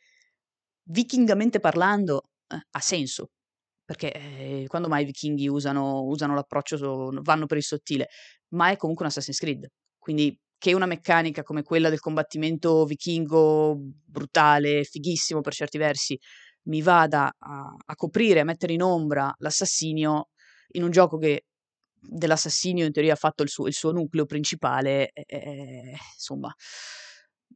[0.84, 3.30] vichingamente parlando eh, ha senso,
[3.84, 8.08] perché eh, quando mai i vichinghi usano, usano l'approccio, vanno per il sottile,
[8.54, 9.66] ma è comunque un Assassin's Creed,
[9.98, 16.16] quindi che una meccanica come quella del combattimento vichingo brutale, fighissimo per certi versi,
[16.64, 20.28] mi vada a, a coprire, a mettere in ombra l'assassinio
[20.74, 21.44] in un gioco che
[22.04, 26.52] dell'assassinio in teoria ha fatto il suo, il suo nucleo principale, eh, insomma,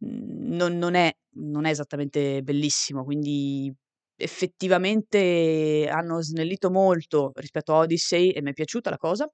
[0.01, 3.73] non, non, è, non è esattamente bellissimo, quindi
[4.17, 9.29] effettivamente hanno snellito molto rispetto a Odyssey e mi è piaciuta la cosa,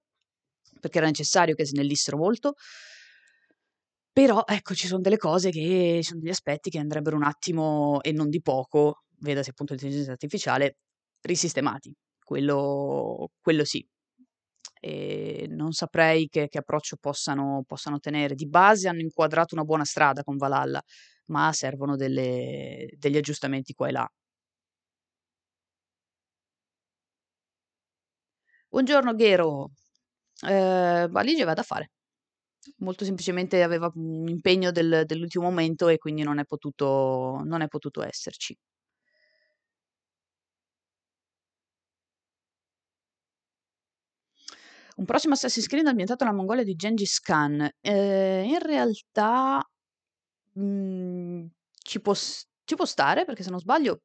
[0.81, 2.55] perché era necessario che snellissero molto.
[4.13, 8.03] Però ecco, ci sono delle cose che ci sono degli aspetti che andrebbero un attimo
[8.03, 10.77] e non di poco, vedasi appunto l'intelligenza artificiale,
[11.23, 11.95] risistemati.
[12.23, 13.87] Quello, quello sì.
[14.81, 18.35] E non saprei che, che approccio possano, possano, tenere.
[18.35, 20.83] Di base hanno inquadrato una buona strada con Valhalla,
[21.27, 24.09] ma servono delle, degli aggiustamenti qua e là.
[28.69, 29.71] Buongiorno Ghero,
[30.47, 31.91] ehm, valigie va da fare.
[32.79, 37.69] Molto semplicemente aveva un impegno del dell'ultimo momento e quindi non è potuto non è
[37.69, 38.57] potuto esserci.
[45.03, 47.69] Un prossimo Assassin's Creed ambientato nella Mongolia di Gengis Khan.
[47.81, 49.61] Ehm, in realtà,
[50.53, 51.49] mhmm,
[51.83, 54.03] ci può ci può stare perché se non sbaglio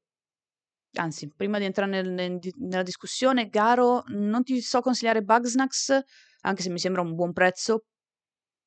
[0.93, 5.99] anzi, prima di entrare nel, nel, nella discussione, Garo, non ti so consigliare Bugsnax,
[6.41, 7.83] anche se mi sembra un buon prezzo,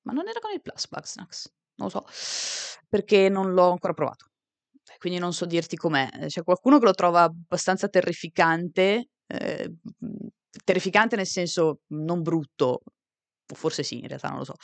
[0.02, 4.26] ma non era con il Plus Bugsnax, non lo so, perché non l'ho ancora provato.
[4.98, 6.08] Quindi non so dirti com'è.
[6.28, 9.74] C'è qualcuno che lo trova abbastanza terrificante, eh,
[10.64, 12.80] terrificante nel senso non brutto,
[13.48, 14.54] o forse sì, in realtà non lo so.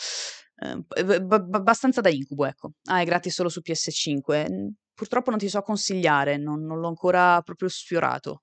[0.58, 0.84] Eh,
[1.28, 2.72] abbastanza da incubo, ecco.
[2.84, 7.40] Ah, è gratis solo su PS5 purtroppo non ti so consigliare, non, non l'ho ancora
[7.42, 8.42] proprio sfiorato.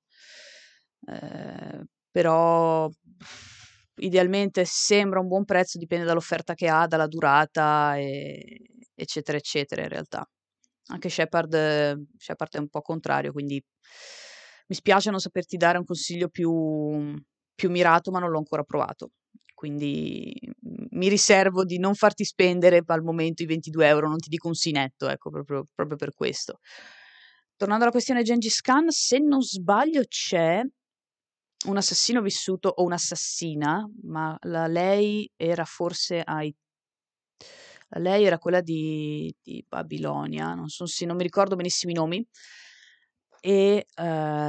[1.06, 2.88] Eh, però
[3.98, 8.62] idealmente sembra un buon prezzo, dipende dall'offerta che ha, dalla durata, e,
[8.94, 10.26] eccetera, eccetera, in realtà.
[10.88, 13.62] Anche Shepard, Shepard è un po' contrario, quindi
[14.68, 17.16] mi spiace non saperti dare un consiglio più,
[17.56, 19.12] più mirato, ma non l'ho ancora provato.
[19.54, 20.34] Quindi
[20.92, 24.56] mi riservo di non farti spendere al momento i 22 euro, non ti dico un
[24.56, 26.60] sinetto, ecco, proprio, proprio per questo.
[27.56, 30.62] Tornando alla questione Gengis Khan, se non sbaglio c'è
[31.66, 36.54] un assassino vissuto o un'assassina, ma la, lei era forse ai
[38.00, 42.28] lei era quella di, di Babilonia, non, so, sì, non mi ricordo benissimo i nomi,
[43.46, 44.04] e eh,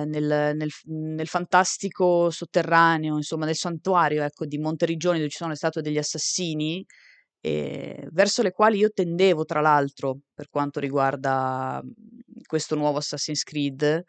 [0.06, 5.56] nel, nel, nel, fantastico sotterraneo, insomma, nel santuario ecco, di Monteriggioni dove ci sono le
[5.56, 6.86] statue degli assassini,
[7.40, 11.82] eh, verso le quali io tendevo, tra l'altro, per quanto riguarda
[12.46, 14.04] questo nuovo Assassin's Creed,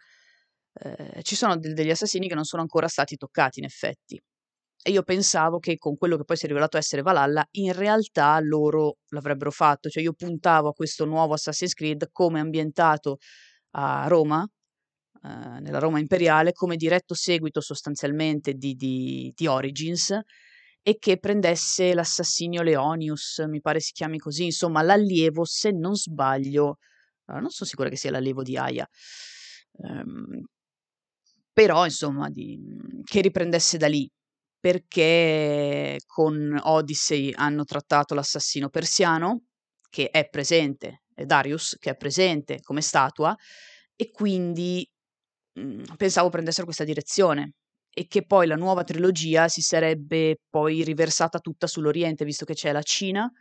[0.74, 4.22] eh, ci sono de- degli assassini che non sono ancora stati toccati, in effetti.
[4.84, 8.38] E io pensavo che con quello che poi si è rivelato essere Valhalla, in realtà
[8.40, 9.90] loro l'avrebbero fatto.
[9.90, 13.18] Cioè io puntavo a questo nuovo Assassin's Creed come ambientato
[13.72, 14.48] a Roma,
[15.26, 20.16] eh, nella Roma imperiale come diretto seguito sostanzialmente di, di, di Origins
[20.88, 26.78] e che prendesse l'assassinio Leonius, mi pare si chiami così, insomma l'allievo, se non sbaglio,
[27.26, 28.88] non sono sicura che sia l'allievo di Aya,
[29.78, 30.44] um,
[31.52, 32.60] però insomma di,
[33.04, 34.08] che riprendesse da lì,
[34.60, 39.46] perché con Odyssey hanno trattato l'assassino persiano,
[39.90, 43.36] che è presente Darius, che è presente come statua,
[43.96, 44.88] e quindi
[45.56, 47.54] mh, mhmm, pensavo prendessero questa direzione
[47.92, 52.72] e che poi la nuova trilogia si sarebbe poi riversata tutta sull'Oriente, visto che c'è
[52.72, 53.32] la Cina,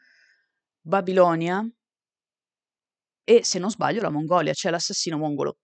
[0.83, 1.64] Babilonia
[3.24, 5.59] e, se non sbaglio, la Mongolia, c'è l'assassino mongolo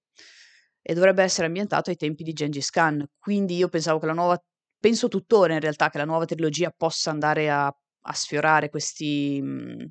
[0.83, 3.05] e dovrebbe essere ambientato ai tempi di Gengis Khan.
[3.19, 4.43] Quindi io pensavo che la nuova,
[4.79, 9.87] penso tuttora in realtà che la nuova trilogia possa andare a, a sfiorare questi, mh,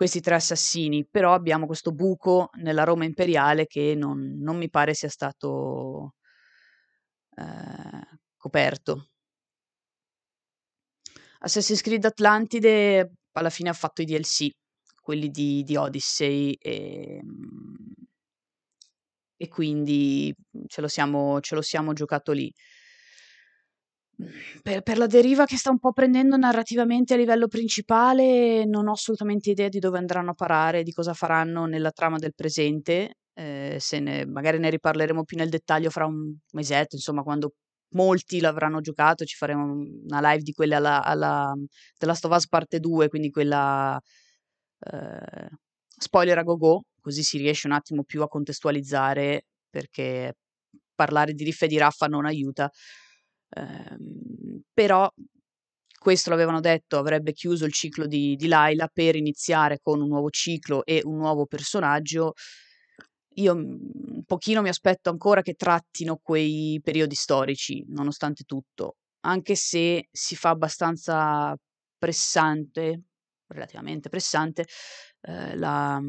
[0.00, 4.94] questi tre assassini, però abbiamo questo buco nella Roma imperiale che non, non mi pare
[4.94, 6.14] sia stato
[7.36, 9.10] eh, coperto.
[11.40, 14.48] Assassin's Creed Atlantide alla fine ha fatto i DLC,
[15.02, 17.20] quelli di, di Odyssey e,
[19.36, 20.34] e quindi
[20.66, 22.50] ce lo, siamo, ce lo siamo giocato lì.
[24.62, 28.92] Per, per, la deriva che sta un po' prendendo narrativamente a livello principale, non ho
[28.92, 33.16] assolutamente idea di dove andranno a parare, di cosa faranno nella trama del presente.
[33.32, 37.54] Eh, se ne, magari ne riparleremo più nel dettaglio fra un mesetto, insomma, quando
[37.92, 43.08] molti l'avranno giocato, ci faremo una live di quelle alla, alla of Us parte 2,
[43.08, 43.98] quindi quella
[44.80, 45.48] eh,
[45.96, 50.34] spoiler a go-go, così si riesce un attimo più a contestualizzare, perché
[50.94, 52.70] parlare di Riff e di Raffa non aiuta.
[53.50, 53.96] Eh,
[54.72, 55.10] però
[55.98, 60.30] questo l'avevano detto, avrebbe chiuso il ciclo di, di Laila per iniziare con un nuovo
[60.30, 62.32] ciclo e un nuovo personaggio.
[63.34, 70.08] Io un pochino mi aspetto ancora che trattino quei periodi storici, nonostante tutto, anche se
[70.10, 71.54] si fa abbastanza
[71.98, 73.02] pressante,
[73.48, 74.66] relativamente pressante,
[75.20, 76.00] eh, la,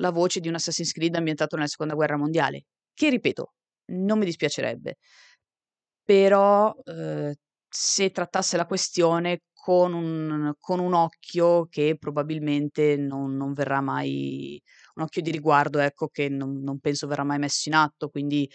[0.00, 3.54] la voce di un Assassin's Creed ambientato nella seconda guerra mondiale, che ripeto,
[3.92, 4.96] non mi dispiacerebbe
[6.04, 7.34] però eh,
[7.68, 14.60] se trattasse la questione con un, con un occhio che probabilmente non, non, verrà mai,
[14.96, 18.48] un occhio di riguardo, ecco, che non, non penso verrà mai messo in atto, quindi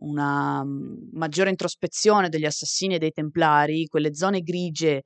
[0.00, 5.02] una mm, maggiore introspezione degli assassini e dei templari, quelle zone grigie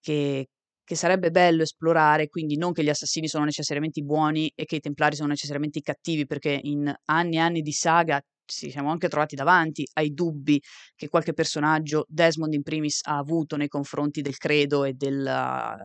[0.00, 0.48] che,
[0.84, 4.80] che sarebbe bello esplorare, quindi non che gli assassini sono necessariamente buoni e che i
[4.80, 9.34] templari sono necessariamente cattivi, perché in anni e anni di saga ci siamo anche trovati
[9.34, 10.60] davanti ai dubbi
[10.94, 15.76] che qualche personaggio, Desmond in primis, ha avuto nei confronti del credo e della,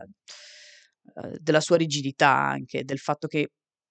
[1.14, 3.48] uh, della sua rigidità anche, del fatto che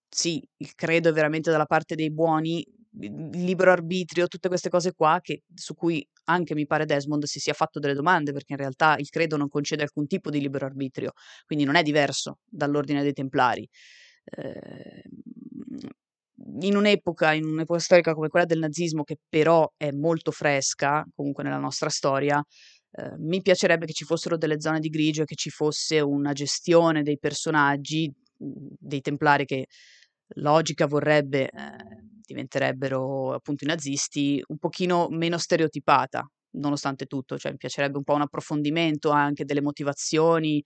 [0.09, 2.65] sì, il credo è veramente dalla parte dei buoni,
[3.01, 7.39] il libero arbitrio, tutte queste cose qua che, su cui anche mi pare Desmond si
[7.39, 10.65] sia fatto delle domande, perché in realtà il credo non concede alcun tipo di libero
[10.65, 11.11] arbitrio,
[11.45, 13.67] quindi non è diverso dall'ordine dei templari.
[14.25, 15.03] Eh,
[16.61, 21.43] in un'epoca, in un'epoca storica come quella del nazismo, che però è molto fresca, comunque
[21.43, 22.43] nella nostra storia,
[22.91, 26.33] eh, mi piacerebbe che ci fossero delle zone di grigio e che ci fosse una
[26.33, 29.67] gestione dei personaggi, dei templari che
[30.35, 31.49] logica vorrebbe eh,
[32.21, 38.13] diventerebbero appunto i nazisti, un pochino meno stereotipata, nonostante tutto, cioè mi piacerebbe un po'
[38.13, 40.63] un approfondimento anche delle motivazioni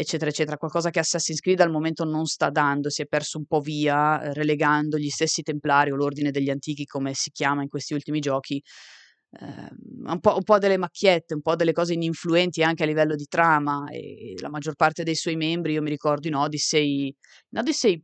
[0.00, 3.46] eccetera, eccetera, qualcosa che Assassin's Creed al momento non sta dando, si è perso un
[3.46, 7.68] po' via, eh, relegando gli stessi templari o l'ordine degli antichi, come si chiama in
[7.68, 8.62] questi ultimi giochi,
[9.40, 9.68] eh,
[10.06, 13.26] un, po', un, po', delle macchiette, un po' delle cose ininfluenti anche a livello di
[13.26, 17.06] trama e la maggior parte dei suoi membri, io mi ricordo in Odyssey,
[17.50, 18.00] in Odyssey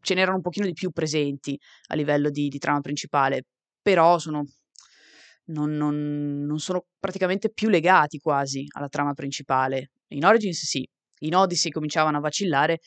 [0.00, 1.56] ce n'erano un pochino di più presenti
[1.88, 3.44] a livello di, di trama principale,
[3.80, 4.44] però sono,
[5.44, 9.92] non, non, non sono praticamente più legati quasi alla trama principale.
[10.08, 10.88] In Origins sì,
[11.20, 12.80] in Odyssey cominciavano a vacillare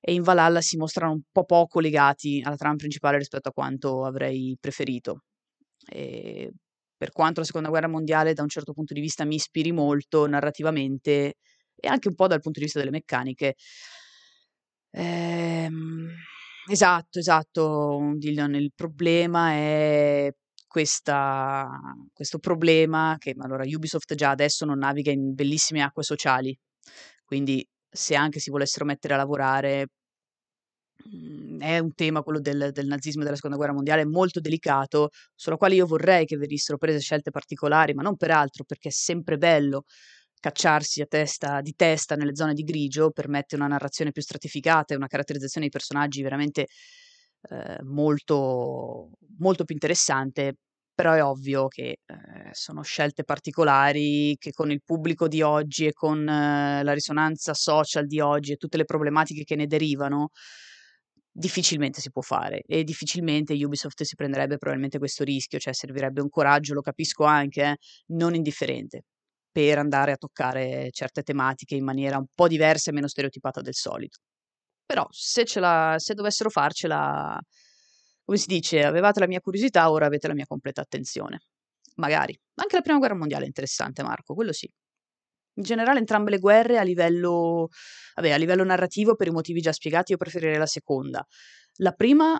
[0.00, 4.04] e in Valhalla si mostrano un po' poco legati alla trama principale rispetto a quanto
[4.04, 5.24] avrei preferito.
[5.88, 6.52] E
[6.96, 10.26] per quanto la seconda guerra mondiale da un certo punto di vista mi ispiri molto
[10.26, 11.34] narrativamente
[11.74, 13.54] e anche un po' dal punto di vista delle meccaniche.
[14.92, 16.08] Ehm,
[16.70, 20.32] esatto, esatto, Dillion, il problema è
[20.66, 21.68] questa,
[22.12, 26.56] questo problema che allora Ubisoft già adesso non naviga in bellissime acque sociali,
[27.26, 29.88] quindi se anche si volessero mettere a lavorare
[31.04, 35.10] mhmm, è un tema quello del, del, nazismo e della seconda guerra mondiale molto delicato,
[35.34, 38.92] sulla quale io vorrei che venissero prese scelte particolari, ma non per altro, perché è
[38.92, 39.84] sempre bello
[40.40, 44.96] cacciarsi a testa, di testa nelle zone di grigio, permette una narrazione più stratificata e
[44.96, 46.66] una caratterizzazione dei personaggi veramente
[47.50, 50.56] eh, molto, molto più interessante
[50.96, 55.92] però è ovvio che eh, sono scelte particolari che con il pubblico di oggi e
[55.92, 60.30] con eh, la risonanza social di oggi e tutte le problematiche che ne derivano,
[61.30, 66.30] difficilmente si può fare e difficilmente Ubisoft si prenderebbe probabilmente questo rischio, cioè servirebbe un
[66.30, 67.76] coraggio, lo capisco anche, eh,
[68.14, 69.02] non indifferente
[69.52, 73.74] per andare a toccare certe tematiche in maniera un po' diversa e meno stereotipata del
[73.74, 74.18] solito.
[74.86, 77.38] Però se, ce la, se dovessero farcela,
[78.26, 81.42] come si dice, avevate la mia curiosità, ora avete la mia completa attenzione.
[81.94, 82.36] Magari.
[82.56, 84.68] Anche la prima guerra mondiale è interessante, Marco, quello sì.
[85.58, 87.68] In generale entrambe le guerre a livello,
[88.16, 91.24] vabbè, a livello narrativo, per i motivi già spiegati, io preferirei la seconda.
[91.76, 92.36] La prima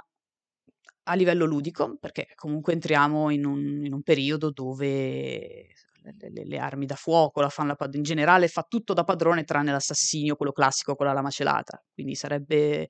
[1.08, 5.68] a livello ludico, perché comunque entriamo in un, in un periodo dove
[6.02, 9.44] le, le, armi da fuoco la fanno la padrone, in generale fa tutto da padrone
[9.44, 12.88] tranne l'assassinio, quello classico con la lama celata, quindi sarebbe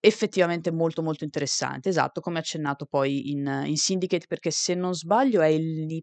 [0.00, 5.40] effettivamente molto molto interessante, esatto, come accennato poi in, in Syndicate, perché se non sbaglio
[5.40, 6.02] è il,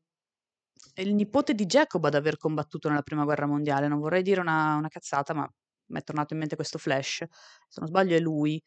[0.93, 4.41] è il, nipote di Jacob ad aver combattuto nella prima guerra mondiale, non vorrei dire
[4.41, 5.49] una, una cazzata, ma
[5.87, 7.23] mi è tornato in mente questo flash,
[7.67, 8.61] se non sbaglio è lui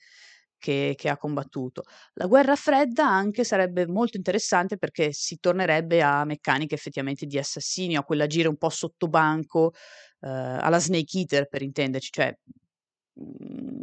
[0.58, 1.82] che, che, ha combattuto.
[2.14, 8.00] La guerra fredda anche sarebbe molto interessante perché si tornerebbe a meccaniche effettivamente di assassinio,
[8.00, 9.72] a quell'agire un po' sottobanco,
[10.20, 12.36] eh, alla Snake Eater per intenderci, cioè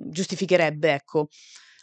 [0.10, 1.28] giustificherebbe, ecco,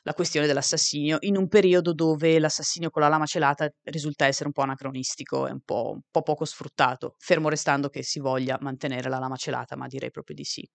[0.04, 4.52] la questione dell'assassinio in un periodo dove l'assassinio con la lama celata risulta essere un
[4.52, 9.08] po' anacronistico e un po', un po poco sfruttato, fermo restando che si voglia mantenere
[9.08, 10.68] la lama celata, ma direi proprio di sì.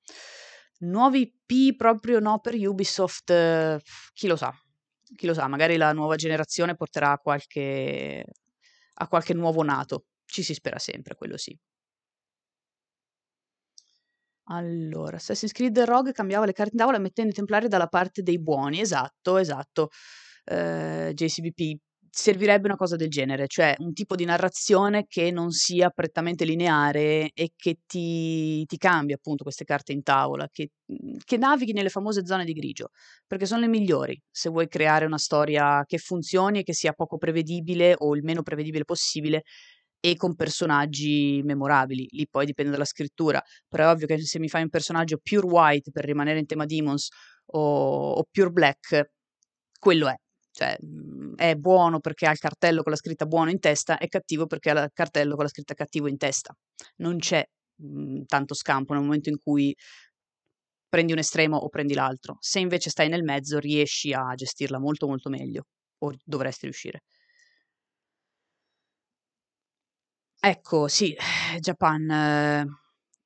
[0.80, 3.82] Nuovi P proprio no per Ubisoft,
[4.14, 4.54] chi lo sa?
[5.16, 8.24] Chi lo sa, magari la nuova generazione porterà a qualche,
[8.96, 10.06] a qualche nuovo nato.
[10.26, 11.58] Ci si spera sempre, quello sì.
[14.50, 18.40] Allora, Assassin's Creed Rogue cambiava le carte in tavola mettendo i templari dalla parte dei
[18.40, 18.80] buoni.
[18.80, 19.90] Esatto, esatto.
[20.46, 21.80] Eh, JCBP
[22.10, 27.32] servirebbe una cosa del genere, cioè un tipo di narrazione che non sia prettamente lineare
[27.34, 31.90] e che ti, ti cambia appunto queste carte in tavola, che, mhmm, che, navighi nelle
[31.90, 32.90] famose zone di grigio,
[33.28, 37.18] perché sono le migliori se vuoi creare una storia che funzioni e che sia poco
[37.18, 39.44] prevedibile o il meno prevedibile possibile
[40.00, 42.08] e con personaggi memorabili.
[42.12, 45.46] Lì poi dipende dalla scrittura, però è ovvio che se mi fai un personaggio pure
[45.48, 47.10] white per rimanere in tema demons
[47.54, 49.10] o, o pure black,
[49.80, 50.16] quello è
[50.52, 54.08] cioè, mhmm, è buono perché ha il cartello con la scritta buono in testa, è
[54.08, 56.52] cattivo perché ha il cartello con la scritta cattivo in testa.
[56.98, 57.46] Non c'è
[57.76, 59.76] mh, mhmm, tanto scampo nel momento in cui
[60.90, 62.38] prendi un estremo o prendi l'altro.
[62.40, 65.64] Se invece stai nel mezzo, riesci a gestirla molto molto meglio,
[66.00, 67.02] o dovresti riuscire.
[70.48, 71.14] Ecco, sì,
[71.60, 72.10] Japan.
[72.10, 72.66] Eh,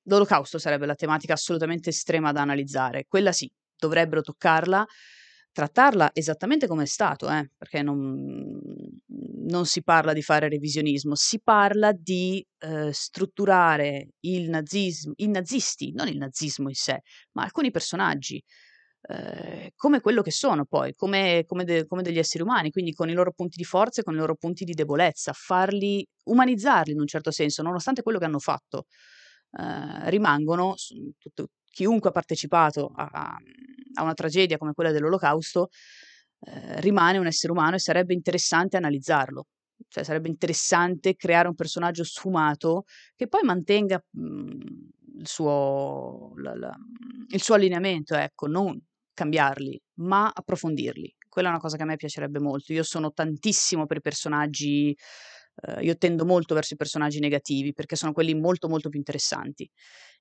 [0.06, 3.06] l'olocausto sarebbe la tematica assolutamente estrema da analizzare.
[3.08, 4.84] Quella sì, dovrebbero toccarla
[5.54, 8.58] trattarla esattamente come è stato, eh, perché non,
[9.50, 15.92] non, si parla di fare revisionismo, si parla di eh, strutturare il nazismo, i nazisti,
[15.92, 17.02] non il nazismo in sé,
[17.34, 18.42] ma alcuni personaggi.
[19.04, 23.10] Eh, come quello che sono poi, come, come, de, come, degli esseri umani, quindi con
[23.10, 27.00] i loro punti di forza e con i loro punti di debolezza, farli, umanizzarli in
[27.00, 28.86] un certo senso, nonostante quello che hanno fatto.
[29.58, 30.76] Eh, rimangono,
[31.18, 33.38] tutto, chiunque ha partecipato a,
[33.96, 35.70] a una tragedia come quella dell'Olocausto
[36.42, 39.48] eh, rimane un essere umano e sarebbe interessante analizzarlo.
[39.88, 42.84] Cioè sarebbe interessante creare un personaggio sfumato
[43.16, 44.90] che poi mantenga mh, mhmm,
[45.20, 46.76] il, suo, la, la,
[47.30, 48.80] il suo allineamento, ecco, non
[49.22, 51.16] cambiarli, ma approfondirli.
[51.30, 52.74] Quella è una cosa che a me piacerebbe molto.
[52.74, 54.96] Io sono tantissimo per i personaggi
[55.64, 59.70] eh, io tendo molto verso i personaggi negativi perché sono quelli molto molto più interessanti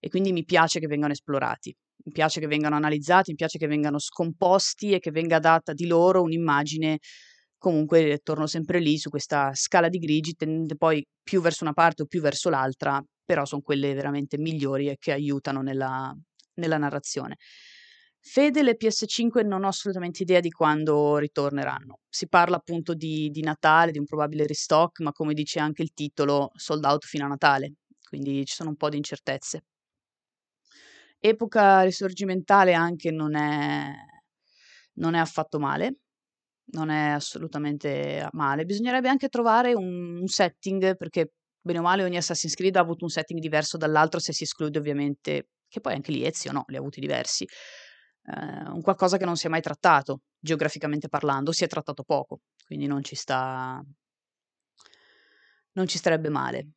[0.00, 1.74] e quindi mi piace che vengano esplorati,
[2.04, 5.86] mi piace che vengano analizzati, mi piace che vengano scomposti e che venga data di
[5.86, 6.98] loro un'immagine
[7.58, 12.02] comunque torno sempre lì su questa scala di grigi, tende poi più verso una parte
[12.02, 16.12] o più verso l'altra, però sono quelle veramente migliori e che aiutano nella,
[16.54, 17.36] nella narrazione.
[18.22, 22.00] Fede le PS5 non ho assolutamente idea di quando ritorneranno.
[22.08, 25.94] Si parla appunto di, di, Natale, di un probabile restock, ma come dice anche il
[25.94, 27.72] titolo, sold out fino a Natale,
[28.06, 29.64] quindi ci sono un po' di incertezze.
[31.18, 33.90] Epoca risorgimentale anche non è,
[34.94, 35.96] non è affatto male,
[36.72, 38.64] non è assolutamente male.
[38.64, 43.04] Bisognerebbe anche trovare un, un setting, perché bene o male ogni Assassin's Creed ha avuto
[43.04, 46.76] un setting diverso dall'altro, se si esclude ovviamente, che poi anche lì Ezio no, li
[46.76, 47.46] ha avuti diversi
[48.30, 52.40] eh, un qualcosa che non si è mai trattato, geograficamente parlando, si è trattato poco,
[52.66, 53.82] quindi non ci sta,
[55.72, 56.68] non ci starebbe male.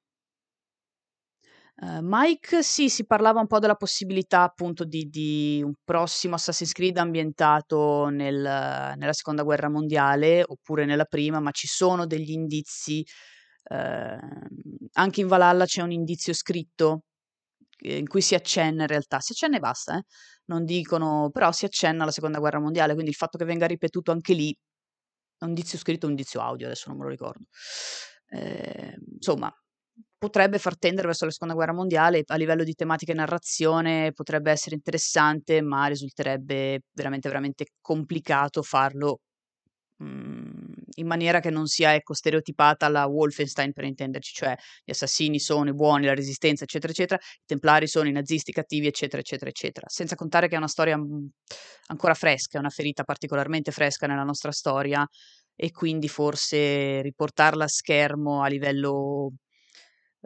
[1.75, 6.71] Uh, Mike, sì, si parlava un po' della possibilità appunto di, di un prossimo Assassin's
[6.71, 13.03] Creed ambientato nel, nella seconda guerra mondiale oppure nella prima, ma ci sono degli indizi.
[13.63, 14.17] Uh,
[14.93, 17.05] anche in Valhalla c'è un indizio scritto
[17.83, 20.03] in cui si accenna in realtà, si accenna e basta, eh?
[20.45, 24.11] non dicono, però si accenna alla seconda guerra mondiale, quindi il fatto che venga ripetuto
[24.11, 24.55] anche lì,
[25.37, 27.45] è un indizio scritto un indizio audio, adesso non me lo ricordo.
[28.29, 29.53] Eh, insomma,
[30.17, 34.51] potrebbe far tendere verso la seconda guerra mondiale a livello di tematica e narrazione, potrebbe
[34.51, 39.19] essere interessante, ma risulterebbe veramente, veramente complicato farlo
[39.97, 45.39] mhmm, in maniera che non sia, ecco, stereotipata alla Wolfenstein per intenderci, cioè gli assassini
[45.39, 49.49] sono i buoni, la resistenza, eccetera, eccetera, i templari sono i nazisti cattivi, eccetera, eccetera,
[49.49, 49.87] eccetera.
[49.89, 51.27] Senza contare che è una storia mhmm,
[51.87, 55.05] ancora fresca, è una ferita particolarmente fresca nella nostra storia
[55.55, 59.33] e quindi forse riportarla a schermo a livello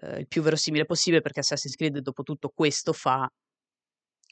[0.02, 3.30] eh, il più verosimile possibile perché Assassin's Creed dopo tutto questo fa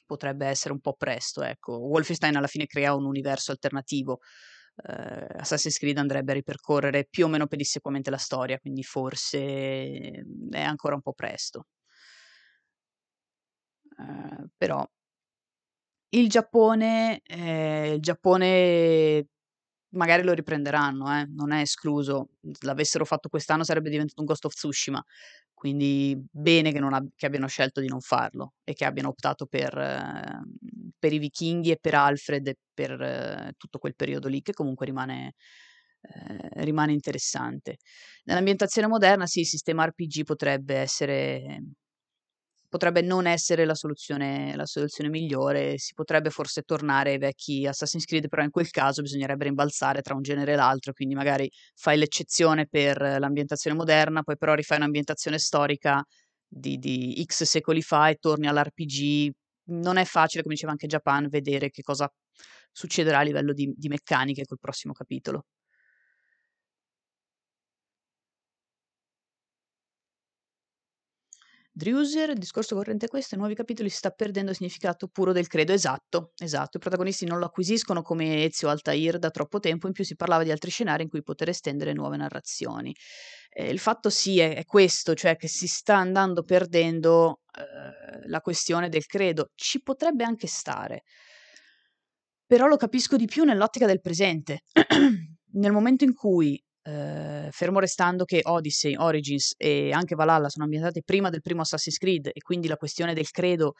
[0.06, 1.78] potrebbe essere un po' presto, ecco.
[1.78, 4.20] Wolfenstein alla fine crea un universo alternativo
[4.84, 10.62] eh, Assassin's Creed andrebbe a ripercorrere più o meno pedissequamente la storia, quindi forse è
[10.62, 11.66] ancora un po' presto.
[13.98, 14.86] Eh, però
[16.10, 19.28] il Giappone, eh, il Giappone
[19.96, 22.30] magari lo riprenderanno, eh, non è escluso.
[22.62, 25.04] L'avessero fatto quest'anno sarebbe diventato un Ghost of Tsushima,
[25.54, 29.78] quindi bene che, ab- che abbiano scelto di non farlo e che abbiano optato per,
[29.78, 30.42] eh,
[30.98, 34.86] per i vichinghi e per Alfred e per eh, tutto quel periodo lì che comunque
[34.86, 35.34] rimane,
[36.02, 37.78] eh, rimane interessante.
[38.26, 41.62] Nell'ambientazione moderna sì, il sistema RPG potrebbe essere
[42.76, 48.04] potrebbe non essere la soluzione, la soluzione migliore, si potrebbe forse tornare ai vecchi Assassin's
[48.04, 51.98] Creed, però in quel caso bisognerebbe rimbalzare tra un genere e l'altro, quindi magari fai
[51.98, 56.04] l'eccezione per l'ambientazione moderna, poi però rifai un'ambientazione storica
[56.46, 59.32] di, di X secoli fa e torni all'RPG.
[59.68, 62.12] Non è facile, come diceva anche Japan, vedere che cosa
[62.74, 65.46] succederà a livello di, di meccaniche col prossimo capitolo.
[71.78, 75.34] Drewser, il discorso corrente è questo, ai nuovi capitoli si sta perdendo il significato puro
[75.34, 79.88] del credo, esatto, esatto, i protagonisti non lo acquisiscono come Ezio Altair da troppo tempo,
[79.88, 82.96] in più si parlava di altri scenari in cui poter estendere nuove narrazioni.
[83.50, 88.40] Eh, il fatto sì è, è, questo, cioè che si sta andando perdendo eh, la
[88.40, 91.04] questione del credo, ci potrebbe anche stare,
[92.46, 94.62] però lo capisco di più nell'ottica del presente.
[95.56, 101.02] Nel momento in cui eh, fermo restando che Odyssey, Origins e anche Valhalla sono ambientate
[101.04, 103.74] prima del primo Assassin's Creed e quindi la questione del credo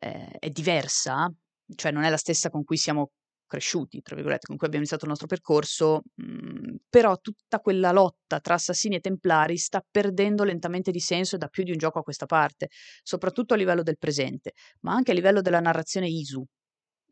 [0.00, 1.32] eh, è diversa,
[1.74, 3.12] cioè non è la stessa con cui siamo
[3.46, 7.92] cresciuti, tra virgolette, con cui abbiamo iniziato il nostro percorso, mh, mhmm, però tutta quella
[7.92, 12.00] lotta tra assassini e templari sta perdendo lentamente di senso da più di un gioco
[12.00, 12.68] a questa parte,
[13.02, 16.44] soprattutto a livello del presente, ma anche a livello della narrazione ISU,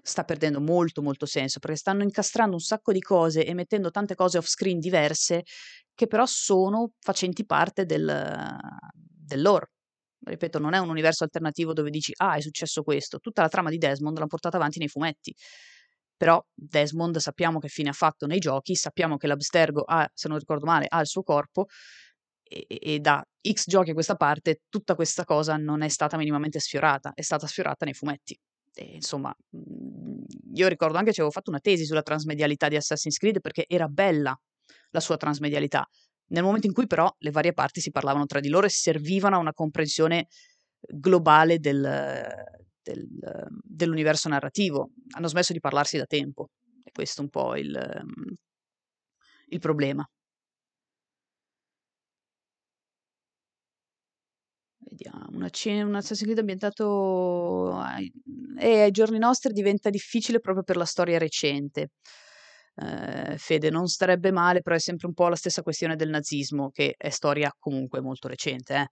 [0.06, 4.14] sta perdendo molto molto senso perché stanno incastrando un sacco di cose e mettendo tante
[4.14, 5.44] cose off screen diverse
[5.94, 8.54] che però sono facenti parte del,
[8.92, 9.70] del lore.
[10.26, 13.70] Ripeto, non è un universo alternativo dove dici ah è successo questo, tutta la trama
[13.70, 15.34] di Desmond l'hanno portata avanti nei fumetti.
[16.16, 20.38] Però Desmond sappiamo che fine ha fatto nei giochi, sappiamo che l'Abstergo ha, se non
[20.38, 21.66] ricordo male, ha il suo corpo
[22.42, 26.60] e, e da X giochi a questa parte tutta questa cosa non è stata minimamente
[26.60, 28.38] sfiorata, è stata sfiorata nei fumetti.
[28.74, 33.18] E, insomma, mhmm, io ricordo anche che avevo fatto una tesi sulla transmedialità di Assassin's
[33.18, 34.38] Creed perché era bella
[34.90, 35.88] la sua transmedialità.
[36.28, 39.36] Nel momento in cui però le varie parti si parlavano tra di loro e servivano
[39.36, 40.28] a una comprensione
[40.80, 41.80] globale del,
[42.82, 43.06] del,
[43.62, 46.50] dell'universo narrativo, hanno smesso di parlarsi da tempo.
[46.82, 48.04] E questo è un po' il,
[49.48, 50.06] il problema.
[54.94, 55.50] Vediamo, una
[55.84, 58.12] un Assassin's Creed ambientato ai,
[58.56, 61.88] e ai giorni nostri diventa difficile proprio per la storia recente.
[62.76, 66.70] Eh, Fede, non starebbe male, però è sempre un po' la stessa questione del nazismo,
[66.70, 68.74] che è storia comunque molto recente.
[68.74, 68.86] Eh.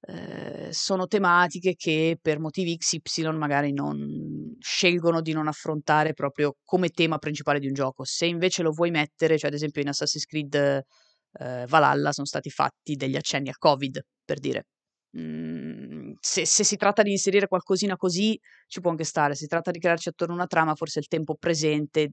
[0.00, 6.88] Eh, sono tematiche che per motivi XY magari non scelgono di non affrontare proprio come
[6.88, 8.04] tema principale di un gioco.
[8.04, 12.48] Se invece lo vuoi mettere, cioè ad esempio in Assassin's Creed eh, Valhalla sono stati
[12.48, 14.64] fatti degli accenni a Covid, per dire
[15.10, 19.46] Mhmm, se, se, si tratta di inserire qualcosina così ci può anche stare, se si
[19.46, 22.12] tratta di crearci attorno una trama, forse il tempo presente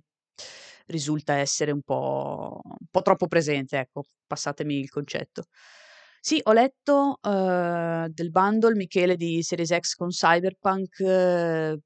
[0.87, 5.43] risulta essere un po', un po troppo presente, ecco, passatemi il concetto.
[6.19, 10.99] Sì, ho letto uh, del bundle Michele di Series X con Cyberpunk.
[10.99, 11.79] Uh,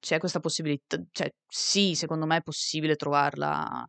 [0.00, 3.86] c'è questa possibilità, cioè sì, secondo me è possibile trovarla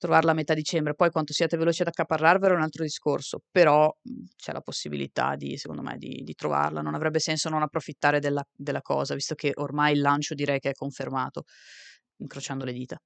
[0.00, 0.94] trovarla a metà dicembre.
[0.94, 5.36] Poi quanto siate veloci ad accaparrarvela è un altro discorso, però mhmm, c'è la possibilità
[5.36, 6.80] di, secondo me, di, di trovarla.
[6.82, 10.70] Non avrebbe senso non approfittare della, della cosa, visto che ormai il lancio direi che
[10.70, 11.44] è confermato,
[12.18, 12.98] incrociando le dita.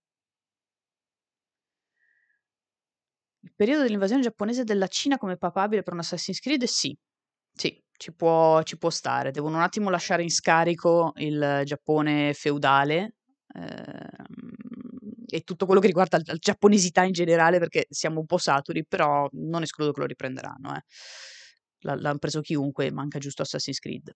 [3.41, 6.65] Il periodo dell'invasione giapponese della Cina come papabile per un Assassin's Creed?
[6.65, 6.97] Sì,
[7.53, 9.31] sì, ci può, ci può stare.
[9.31, 13.17] Devono un attimo lasciare in scarico il Giappone feudale.
[13.55, 14.27] Ehm,
[15.27, 19.29] e tutto quello che riguarda la giapponesità in generale, perché siamo un po' saturi, però
[19.33, 20.75] non escludo che lo riprenderanno.
[20.77, 20.83] Eh.
[21.83, 24.13] L'hanno preso chiunque, manca giusto Assassin's Creed.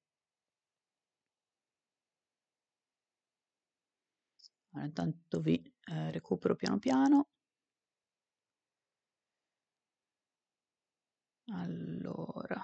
[4.83, 7.29] Intanto vi eh, recupero piano piano.
[11.51, 12.63] Allora,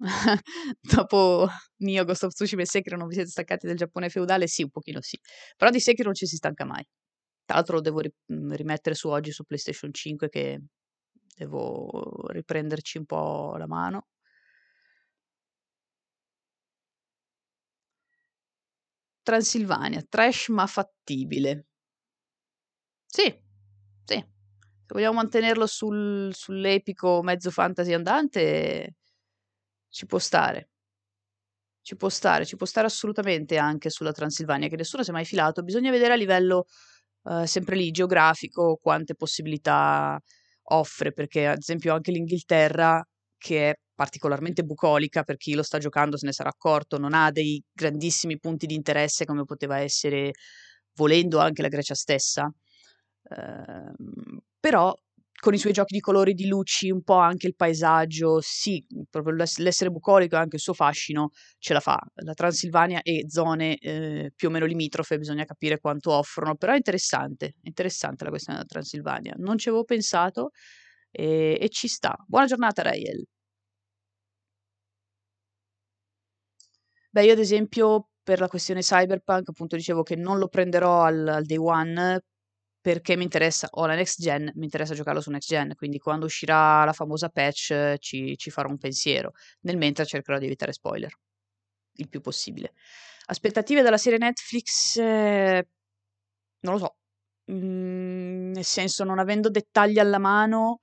[0.80, 1.48] dopo
[1.78, 4.46] Nioh, Ghost of Tsushima e Sekiro non vi siete staccati del Giappone feudale?
[4.48, 5.18] Sì, un pochino sì.
[5.56, 6.84] Però di Sekiro non ci si stanca mai.
[7.48, 10.60] Tra l'altro lo devo ri- mhmm, rimettere su oggi su PlayStation 5 che
[11.34, 14.06] devo riprenderci un po' la mano.
[19.28, 21.64] Transilvania, trash ma fattibile.
[23.06, 23.22] Sì,
[24.04, 24.14] sì.
[24.16, 28.94] Se vogliamo mantenerlo sul, sull'epico mezzo fantasy andante,
[29.90, 30.70] ci può stare.
[31.82, 35.24] Ci può stare, ci può stare assolutamente anche sulla Transilvania, che nessuno si è mai
[35.24, 35.62] filato.
[35.62, 36.66] Bisogna vedere a livello
[37.30, 40.18] eh, sempre lì geografico quante possibilità
[40.70, 43.02] offre, perché ad esempio anche l'Inghilterra,
[43.36, 47.30] che è particolarmente bucolica, per chi lo sta giocando se ne sarà accorto, non ha
[47.30, 50.32] dei grandissimi punti di interesse come poteva essere
[50.94, 52.50] volendo anche la Grecia stessa.
[53.22, 54.94] Uh, però
[55.40, 59.34] con i suoi giochi di colori, di luci, un po' anche il paesaggio, sì, proprio
[59.34, 61.98] l'essere bucolico e anche il suo fascino ce la fa.
[62.24, 66.76] La Transilvania e zone eh, più o meno limitrofe, bisogna capire quanto offrono, però è
[66.76, 69.34] interessante, interessante la questione della Transilvania.
[69.38, 70.50] Non ci avevo pensato
[71.10, 72.16] e, e ci sta.
[72.26, 73.24] Buona giornata, Rayel.
[77.10, 81.26] Beh, io ad esempio per la questione cyberpunk, appunto dicevo che non lo prenderò al,
[81.28, 82.20] al day one
[82.88, 86.24] perché mi interessa, ho la next gen, mi interessa giocarlo su next gen, quindi quando
[86.24, 91.12] uscirà la famosa patch ci, ci farò un pensiero, nel mentre cercherò di evitare spoiler,
[91.96, 92.72] il più possibile.
[93.26, 95.68] Aspettative dalla serie Netflix, eh,
[96.60, 96.96] non lo so,
[97.52, 100.80] mm, nel senso non avendo dettagli alla mano,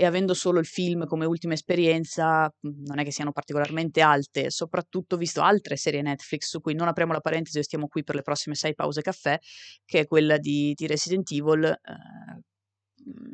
[0.00, 4.50] e avendo solo il film come ultima esperienza, mhmm, non è che siano particolarmente alte,
[4.50, 8.14] soprattutto visto altre serie Netflix su cui non apriamo la parentesi e stiamo qui per
[8.14, 9.38] le prossime sei pause caffè,
[9.84, 12.40] che è quella di, di Resident Evil, eh,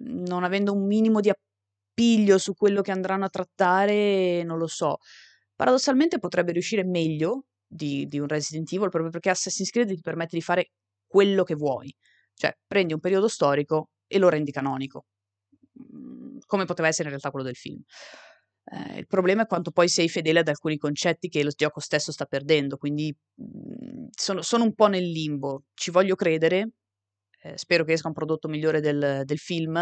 [0.08, 4.96] non avendo un minimo di appiglio su quello che andranno a trattare, non lo so.
[5.54, 10.34] Paradossalmente potrebbe riuscire meglio di, di un Resident Evil proprio perché Assassin's Creed ti permette
[10.36, 10.70] di fare
[11.06, 11.94] quello che vuoi.
[12.34, 15.04] Cioè, prendi un periodo storico e lo rendi canonico.
[16.46, 17.82] Come poteva essere in realtà quello del film.
[18.68, 22.10] Eh, il problema è quanto poi sei fedele ad alcuni concetti che lo gioco stesso
[22.10, 25.64] sta perdendo, quindi mh, sono, sono, un po' nel limbo.
[25.74, 26.70] Ci voglio credere,
[27.42, 29.76] eh, spero che esca un prodotto migliore del, del film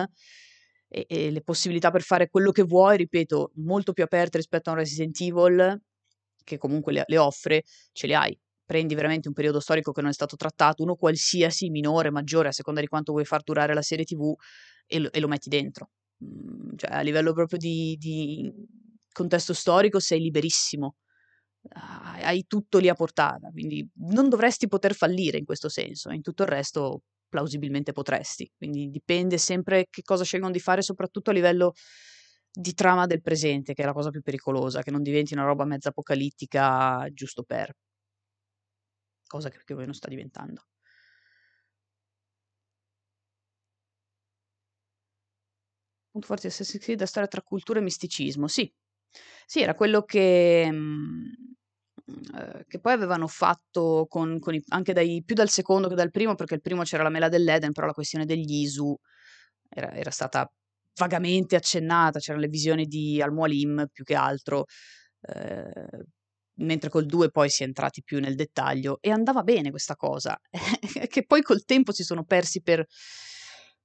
[0.89, 4.75] e, e, le possibilità per fare quello che vuoi, ripeto, molto più aperte rispetto a
[4.75, 5.81] un Resident Evil,
[6.45, 7.63] che comunque le, le offre,
[7.93, 8.39] ce le hai.
[8.67, 12.53] Prendi veramente un periodo storico che non è stato trattato, uno qualsiasi, minore, maggiore, a
[12.53, 14.35] seconda di quanto vuoi far durare la serie TV,
[14.87, 15.91] e lo, e lo metti dentro.
[16.25, 18.53] Mm, cioè, a livello proprio di, di
[19.13, 20.97] contesto storico sei liberissimo,
[22.23, 26.43] hai tutto lì a portata, quindi non dovresti poter fallire in questo senso, in tutto
[26.43, 31.73] il resto plausibilmente potresti, quindi dipende sempre che cosa scelgono di fare, soprattutto a livello
[32.51, 35.65] di trama del presente, che è la cosa più pericolosa, che non diventi una roba
[35.65, 37.75] mezza apocalittica giusto per,
[39.27, 40.63] cosa che più o meno sta diventando.
[46.15, 48.47] Punto forte di Assassin's Creed, la storia tra cultura e misticismo.
[48.49, 48.73] Sì,
[49.47, 51.33] sì, era quello che, mh,
[52.37, 56.11] eh, che poi avevano fatto con, con i, anche dai, più dal secondo che dal
[56.11, 58.95] primo, perché il primo c'era la mela dell'Eden, però la questione degli Isu
[59.69, 60.51] era, era stata
[60.97, 64.67] vagamente accennata, c'erano le visioni di Al-Mualim più che altro,
[65.23, 66.05] eh,
[66.59, 70.39] mentre col 2 poi si è entrati più nel dettaglio e andava bene questa cosa,
[71.09, 72.85] che poi col tempo si sono persi per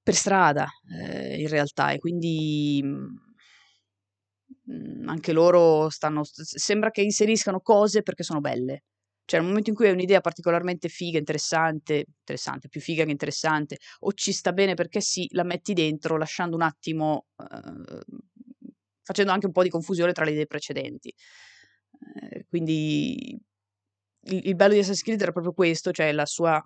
[0.01, 0.67] per strada
[1.01, 3.29] eh, in realtà e quindi mh,
[5.09, 8.83] anche loro stanno, sembra che inseriscano cose perché sono belle.
[9.25, 13.77] Cioè, nel momento in cui hai un'idea particolarmente figa, interessante, interessante, più figa che interessante,
[13.99, 17.99] o ci sta bene perché sì, la metti dentro lasciando un attimo, eh,
[19.03, 21.13] facendo anche un po' di confusione tra le idee precedenti.
[22.31, 23.39] Eh, quindi
[24.27, 26.61] il, il bello di Assassin's Creed era proprio questo, cioè la sua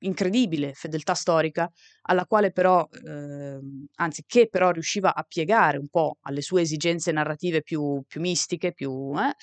[0.00, 1.70] incredibile fedeltà storica,
[2.02, 3.58] alla quale però, eh,
[3.96, 8.72] anzi, che però riusciva a piegare un po' alle sue esigenze narrative più, più mistiche,
[8.72, 9.12] più...
[9.18, 9.34] Eh,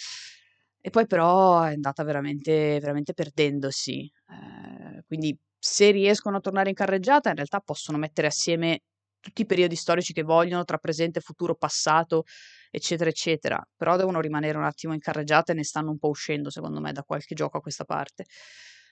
[0.79, 4.09] e poi però è andata veramente, veramente perdendosi.
[4.29, 8.81] Eh, quindi se riescono a tornare in carreggiata, in realtà possono mettere assieme
[9.19, 12.23] tutti i periodi storici che vogliono, tra presente, futuro, passato,
[12.71, 13.61] eccetera, eccetera.
[13.75, 16.93] Però devono rimanere un attimo in carreggiata e ne stanno un po' uscendo, secondo me,
[16.93, 18.25] da qualche gioco a questa parte.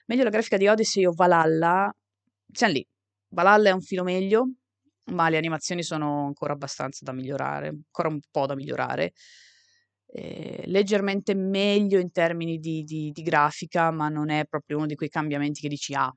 [0.06, 1.92] Meglio la grafica di Odyssey o Valhalla,
[2.52, 2.86] siamo lì.
[3.30, 4.52] Valhalla è un filo meglio,
[5.12, 9.12] ma le animazioni sono ancora abbastanza da migliorare, ancora un po' da migliorare.
[10.08, 14.94] eh, leggermente meglio in termini di, di, di, grafica, ma non è proprio uno di
[14.94, 16.12] quei cambiamenti che dici ah,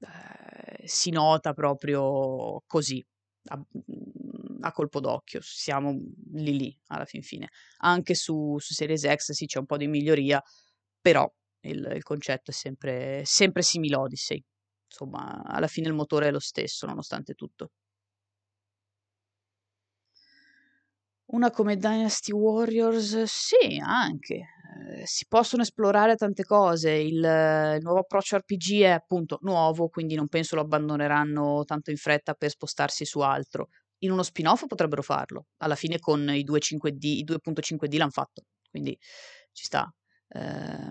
[0.00, 3.04] eh, si nota proprio così,
[3.50, 5.92] a, mm, a, colpo d'occhio, siamo
[6.32, 7.48] lì lì alla fin fine.
[7.78, 10.42] Anche su, su Series X sì c'è un po' di miglioria,
[11.00, 11.30] però
[11.62, 14.42] il, il concetto è sempre, sempre simile Odyssey.
[14.86, 17.70] Insomma, alla fine il motore è lo stesso, nonostante tutto.
[21.32, 24.34] Una come Dynasty Warriors, sì, anche.
[24.34, 26.90] Eh, si possono esplorare tante cose.
[26.90, 31.96] Il, il, nuovo approccio RPG è appunto nuovo, quindi non penso lo abbandoneranno tanto in
[31.96, 33.68] fretta per spostarsi su altro.
[33.98, 35.46] In uno spin-off potrebbero farlo.
[35.58, 38.98] Alla fine con i 2.5D, i 2.5D l'hanno fatto, quindi
[39.52, 39.88] ci sta.
[40.28, 40.90] Eh,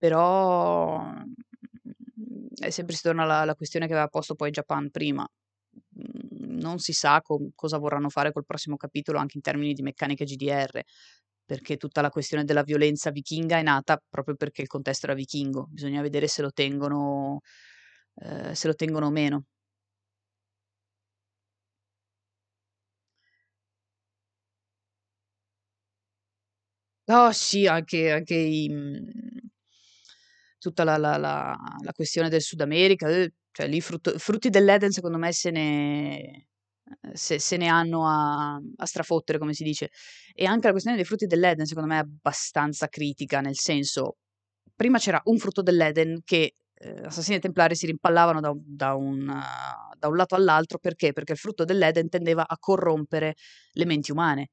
[0.00, 1.04] però
[2.58, 5.26] è sempre si torna alla, alla questione che aveva posto poi Japan prima
[6.60, 10.24] non si sa co- cosa vorranno fare col prossimo capitolo anche in termini di meccanica
[10.24, 10.82] GDR,
[11.44, 15.66] perché tutta la questione della violenza vichinga è nata proprio perché il contesto era vichingo,
[15.70, 17.40] bisogna vedere se lo tengono,
[18.16, 19.44] eh, se lo tengono o meno.
[27.08, 28.68] Oh sì, anche, anche i,
[30.60, 34.92] tutta la, la, la, la, questione del Sud America, eh, cioè lì frutto, frutti dell'Eden
[34.92, 36.46] secondo me se ne,
[37.02, 39.90] Ehm, se, se ne hanno a, a, strafottere, come si dice.
[40.34, 44.16] E anche la questione dei frutti dell'Eden, secondo me, è abbastanza critica, nel senso,
[44.74, 49.26] prima c'era un frutto dell'Eden che eh, assassini templari si rimpallavano da, da, un,
[49.98, 51.12] da un lato all'altro, perché?
[51.12, 53.34] Perché il frutto dell'Eden tendeva a corrompere
[53.72, 54.50] le menti umane.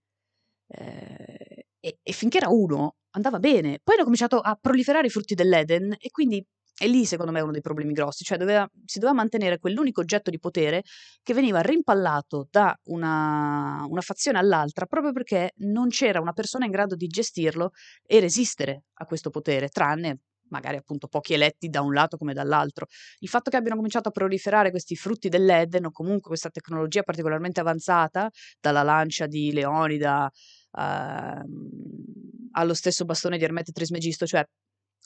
[0.67, 1.56] Eh,
[1.87, 3.79] e, e finché era uno, andava bene.
[3.81, 6.45] Poi hanno cominciato a proliferare i frutti dell'Eden e quindi
[6.79, 10.01] e lì secondo me è uno dei problemi grossi, cioè doveva, si doveva mantenere quell'unico
[10.01, 10.83] oggetto di potere
[11.23, 16.71] che veniva rimpallato da una, una fazione all'altra proprio perché non c'era una persona in
[16.71, 17.71] grado di gestirlo
[18.05, 20.19] e resistere a questo potere, tranne
[20.49, 22.87] magari appunto pochi eletti da un lato come dall'altro.
[23.19, 27.59] Il fatto che abbiano cominciato a proliferare questi frutti dell'Eden o comunque questa tecnologia particolarmente
[27.59, 28.29] avanzata,
[28.59, 30.29] dalla lancia di Leonida
[30.77, 34.45] uh, allo stesso bastone di Ermete Trismegisto, cioè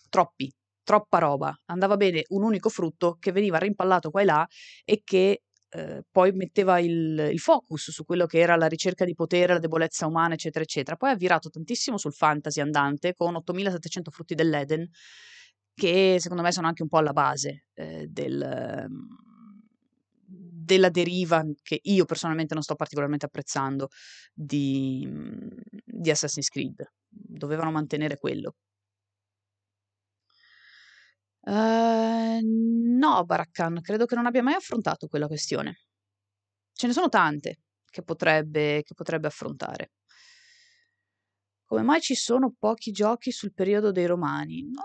[0.09, 0.51] troppi,
[0.84, 4.47] troppa roba, andava bene un unico frutto che veniva rimpallato qua e là
[4.84, 5.43] e che
[5.74, 9.59] eh, poi metteva il, il, focus su quello che era la ricerca di potere, la
[9.59, 10.97] debolezza umana, eccetera, eccetera.
[10.97, 14.89] Poi ha virato tantissimo sul fantasy andante con 8700 frutti dell'Eden,
[15.74, 18.86] che secondo me sono anche un po' alla base eh, del,
[20.64, 23.89] della deriva che io personalmente non sto particolarmente apprezzando
[24.34, 25.07] di,
[25.84, 26.84] di Assassin's Creed.
[27.07, 28.55] Dovevano mantenere quello.
[31.43, 35.80] Ehm, no, Baraccan, credo che non abbia mai affrontato quella questione.
[36.74, 37.59] Ce ne sono tante
[37.89, 39.91] che potrebbe, che potrebbe affrontare.
[41.66, 44.62] Come mai ci sono pochi giochi sul periodo dei Romani?
[44.64, 44.84] Non,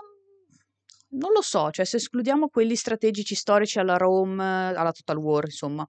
[1.09, 5.87] non lo so, cioè se escludiamo quelli strategici storici alla Rome, alla Total War, insomma,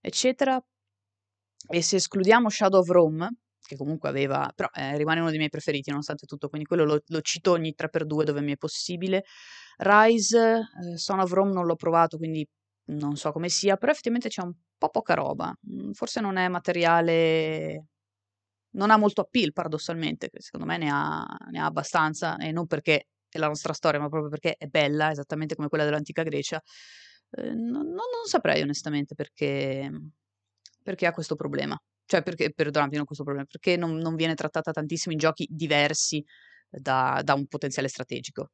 [0.00, 0.62] eccetera,
[1.68, 3.28] e se escludiamo Shadow of Rome,
[3.60, 7.00] che comunque aveva, però eh, rimane uno dei miei preferiti nonostante tutto, quindi quello lo,
[7.04, 9.24] lo cito ogni 3x2 dove mi è possibile.
[9.78, 10.58] Rise,
[10.92, 12.46] eh, Son of Rome non l'ho provato, quindi
[12.86, 15.54] non so come sia, però effettivamente c'è un po' poca roba.
[15.70, 17.86] Mm, forse non è materiale,
[18.72, 23.06] non ha molto appeal paradossalmente, secondo me ne ha, ne ha abbastanza, e non perché
[23.38, 26.60] la nostra storia, ma proprio perché è bella, esattamente come quella dell'antica Grecia.
[27.30, 29.90] Eh, non, non, saprei onestamente perché,
[30.82, 31.76] perché ha questo problema.
[32.04, 36.22] Cioè, perché, perdonami, non questo problema, perché non, non viene trattata tantissimo in giochi diversi
[36.68, 38.50] da, da un potenziale strategico.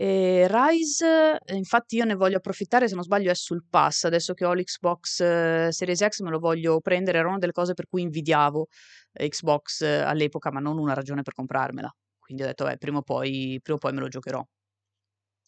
[0.00, 4.46] E Rise, infatti io ne voglio approfittare, se non sbaglio è sul pass, adesso che
[4.46, 8.00] ho l'Xbox eh, Series X me lo voglio prendere, era una delle cose per cui
[8.00, 8.68] invidiavo
[9.12, 11.94] eh, Xbox eh, all'epoca, ma non una ragione per comprarmela.
[12.30, 14.40] Quindi ho detto, beh, prima o poi, prima o poi me lo giocherò.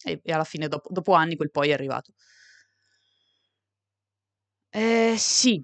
[0.05, 2.13] E, e alla fine, dopo, dopo, anni, quel poi è arrivato.
[4.75, 5.63] Eh, sì,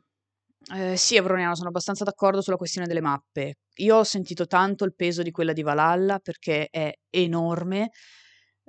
[0.76, 3.56] eh, sì, Avroniano, sono abbastanza d'accordo sulla questione delle mappe.
[3.78, 7.90] Io ho sentito tanto il peso di quella di Valhalla perché è enorme,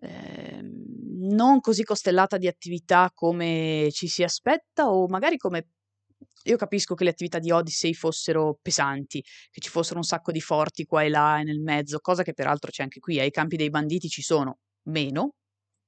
[0.00, 0.72] ehm,
[1.28, 5.68] non così costellata di attività come ci si aspetta o magari come
[6.44, 10.40] io capisco che le attività di Odyssey fossero pesanti, che ci fossero un sacco di
[10.40, 13.20] forti qua e là e nel mezzo, cosa che peraltro c'è anche qui.
[13.20, 15.34] Ai campi dei banditi ci sono meno,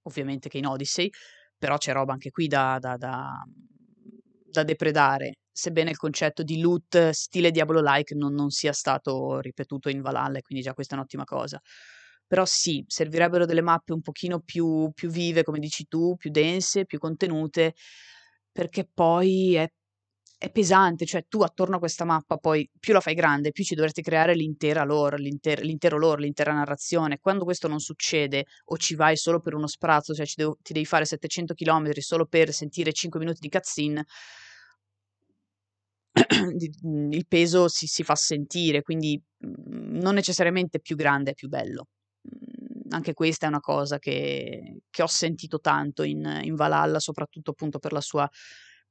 [0.03, 1.09] ovviamente, che in Odyssey,
[1.57, 3.45] però c'è roba anche qui da, da, da,
[4.51, 10.01] da depredare sebbene il concetto di loot stile Diablo-like non, non sia stato ripetuto in
[10.01, 11.61] Valhalla, quindi già questa è un'ottima cosa.
[12.27, 16.87] Però sì, servirebbero delle mappe un pochino più, più vive, come dici tu, più dense,
[16.87, 17.75] più contenute,
[18.51, 19.69] perché poi è,
[20.43, 23.77] è pesante, cioè tu attorno a questa mappa poi più la fai grande, più ci
[23.77, 27.21] dovresti creare l'intera lore, l'inter- l'intero lore, l'intera narrazione.
[27.21, 30.85] Quando questo non succede o ci vai solo per uno sprazzo, cioè devo, ti devi
[30.85, 34.05] fare 700 km solo per sentire 5 minuti di cutscene,
[37.11, 41.87] il peso si, si, fa sentire, quindi mhmm, non necessariamente più grande è più bello.
[42.23, 47.53] Mhmm, anche questa è una cosa che, che ho sentito tanto in, in Valhalla, soprattutto
[47.53, 48.29] appunto per la sua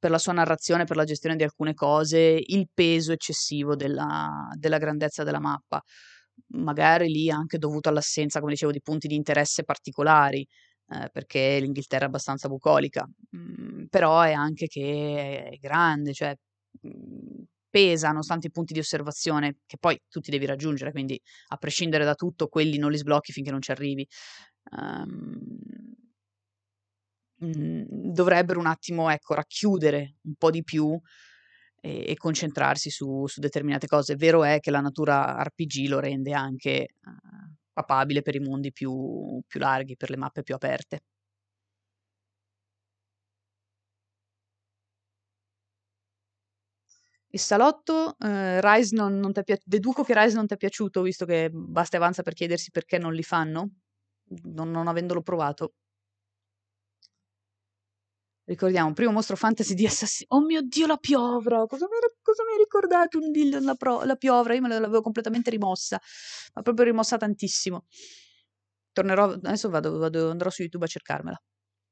[0.02, 4.80] per la sua narrazione, per la gestione di alcune cose, il peso eccessivo della, della
[4.80, 5.80] grandezza della mappa.
[6.54, 10.42] Magari lì anche dovuto all'assenza, come dicevo, di punti di interesse particolari,
[10.88, 16.34] eh, perché l'Inghilterra è abbastanza bucolica, mm, però è anche che è grande, cioè
[16.88, 21.58] mm, pesa nonostante i punti di osservazione che poi tu ti devi raggiungere, quindi a
[21.58, 24.06] prescindere da tutto quelli non li sblocchi finché non ci arrivi.
[24.72, 25.46] Um,
[27.46, 31.00] mhmm, dovrebbero un attimo, ecco, racchiudere un po' di più
[31.82, 34.16] e, e concentrarsi su, su, determinate cose.
[34.16, 39.42] Vero è che la natura RPG lo rende anche uh, papabile per i mondi più,
[39.48, 41.02] più larghi, per le mappe più aperte.
[47.34, 49.70] Il salotto, eh, Rise non, non è piaciuto.
[49.70, 52.98] Deduco che Rise non ti è piaciuto, visto che basta e avanza per chiedersi perché
[52.98, 53.70] non li fanno,
[54.44, 55.74] non, non avendolo provato.
[58.52, 60.26] Ricordiamo, primo mostro fantasy di assassini.
[60.32, 61.66] Oh mio dio, la piovra!
[61.68, 64.54] Cosa mi, cosa mi hai ricordato un dillo la, pro- la piovra?
[64.54, 65.98] Io me l'avevo completamente rimossa,
[66.56, 67.86] ma proprio rimossa tantissimo.
[68.94, 71.42] Tornerò, adesso vado, vado, andrò su YouTube a cercarmela.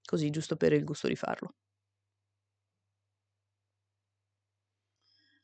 [0.06, 1.56] Così, giusto per il gusto di farlo.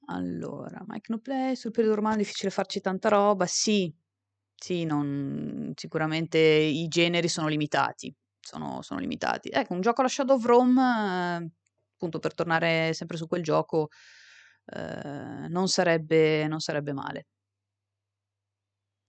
[0.07, 3.45] Allora, Mike no play, sul periodo romano è difficile farci tanta roba.
[3.47, 3.91] Sì,
[4.55, 8.13] sì, non, sicuramente i generi sono limitati
[8.45, 9.49] sono, sono limitati.
[9.49, 11.51] Ecco, un gioco alla Shadow of Rome,
[11.93, 13.89] appunto per tornare sempre su quel gioco,
[14.65, 17.27] eh, non, sarebbe, non sarebbe male.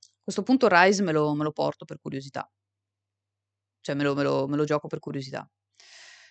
[0.01, 2.51] A questo punto Rise me lo, me lo porto per curiosità.
[3.81, 5.49] Cioè me lo, me, lo, me lo, gioco per curiosità.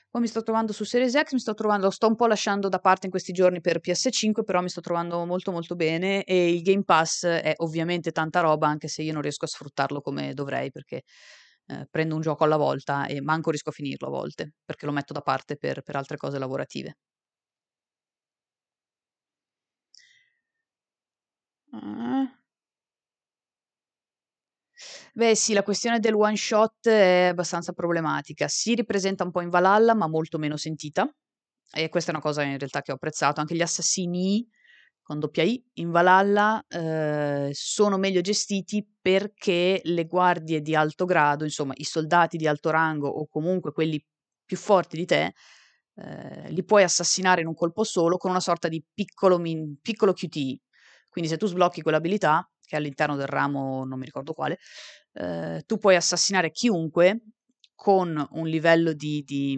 [0.10, 2.80] Poi mi sto trovando su Series X, mi sto trovando, sto un po' lasciando da
[2.80, 6.62] parte in questi giorni per PS5, però mi sto trovando molto molto bene e il
[6.62, 10.72] Game Pass è ovviamente tanta roba, anche se io non riesco a sfruttarlo come dovrei,
[10.72, 11.04] perché
[11.68, 14.92] eh, prendo un gioco alla volta e manco riesco a finirlo a volte, perché lo
[14.92, 16.98] metto da parte per, per altre cose lavorative.
[21.74, 22.26] Uh.
[25.14, 28.48] Beh sì, la questione del one shot è abbastanza problematica.
[28.48, 31.10] Si ripresenta un po' in Valhalla, ma molto meno sentita.
[31.72, 33.40] E questa è una cosa in realtà che ho apprezzato.
[33.42, 34.46] Anche gli assassini
[35.06, 41.44] con doppia I, in Valhalla eh, sono meglio gestiti perché le guardie di alto grado,
[41.44, 44.04] insomma i soldati di alto rango o comunque quelli
[44.44, 45.34] più forti di te,
[45.98, 50.12] eh, li puoi assassinare in un colpo solo con una sorta di piccolo, min- piccolo
[50.12, 50.62] QTE.
[51.08, 54.58] Quindi se tu sblocchi quell'abilità, che è all'interno del ramo, non mi ricordo quale,
[55.14, 57.26] eh, tu puoi assassinare chiunque
[57.76, 59.56] con un livello di, di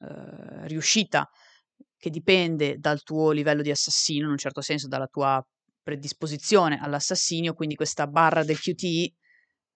[0.00, 1.30] uh, riuscita
[2.04, 5.42] che dipende dal tuo livello di assassino, in un certo senso dalla tua
[5.82, 9.14] predisposizione all'assassinio, quindi questa barra del QTE,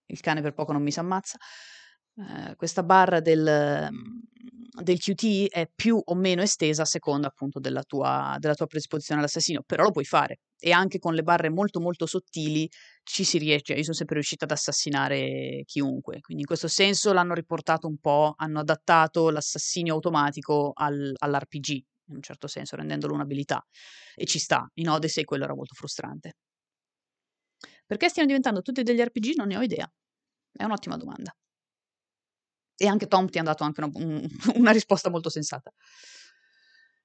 [0.05, 1.39] il cane per poco non mi si ammazza,
[2.17, 3.89] eh, questa barra del,
[4.83, 9.21] del, QTE è più o meno estesa a seconda appunto della tua, della tua predisposizione
[9.21, 12.69] all'assassino, però lo puoi fare e anche con le barre molto molto sottili
[13.05, 17.33] ci si riesce, io sono sempre riuscita ad assassinare chiunque, quindi in questo senso l'hanno
[17.33, 23.65] riportato un po', hanno adattato l'assassinio automatico al, all'RPG, in un certo senso, rendendolo un'abilità.
[24.15, 26.35] E ci sta, in Odyssey quello era molto frustrante.
[27.87, 29.91] Perché stiano diventando tutti degli RPG non ne ho idea.
[30.53, 31.35] È un'ottima domanda.
[32.77, 33.91] E anche Tom ti ha dato anche una,
[34.55, 35.73] una risposta molto sensata.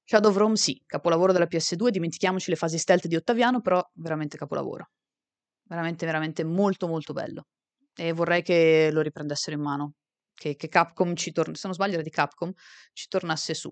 [0.06, 4.38] Shadow of Rome sì, capolavoro della PS2, dimentichiamoci le fasi stealth di Ottaviano, però veramente
[4.38, 4.89] capolavoro.
[5.64, 7.47] Veramente, veramente molto molto bello.
[7.95, 9.93] E vorrei che lo riprendessero in mano,
[10.34, 12.51] che, che Capcom ci tornasse, se non sbaglio era di Capcom,
[12.91, 13.72] ci tornasse su.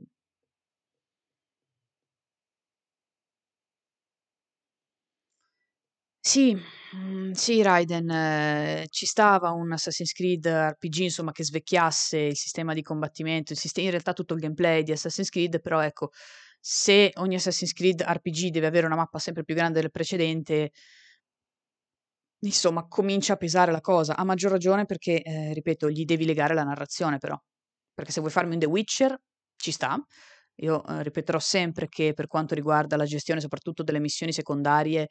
[6.25, 6.55] Sì,
[6.91, 12.75] mhmm, sì Raiden, ehm, ci stava un Assassin's Creed RPG, insomma, che svecchiasse il sistema
[12.75, 16.11] di combattimento, il siste in realtà tutto il gameplay di Assassin's Creed, però ecco,
[16.59, 20.71] se ogni Assassin's Creed RPG deve avere una mappa sempre più grande del precedente
[22.43, 24.15] insomma, comincia a pesare la cosa.
[24.17, 27.39] A maggior ragione perché, ehm, ripeto, gli devi legare la narrazione però.
[27.93, 29.15] Perché se vuoi farmi un The Witcher,
[29.55, 29.95] ci sta.
[30.55, 35.09] Io, ehm, ripeterò sempre che per quanto riguarda la gestione soprattutto delle missioni secondarie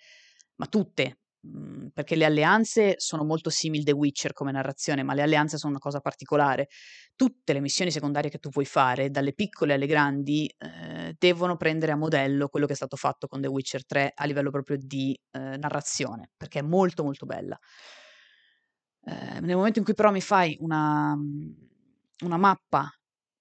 [0.60, 5.22] ma tutte, mhmm, perché le alleanze sono molto simili The Witcher come narrazione, ma le
[5.22, 6.68] alleanze sono una cosa particolare.
[7.16, 11.92] Tutte le missioni secondarie che tu vuoi fare, dalle piccole alle grandi, ehm, devono prendere
[11.92, 15.18] a modello quello che è stato fatto con The Witcher 3 a livello proprio di,
[15.32, 17.58] ehm, narrazione, perché è molto, molto bella.
[19.06, 21.68] Ehm, nel momento in cui però mi fai una mhmm,
[22.24, 22.90] una mappa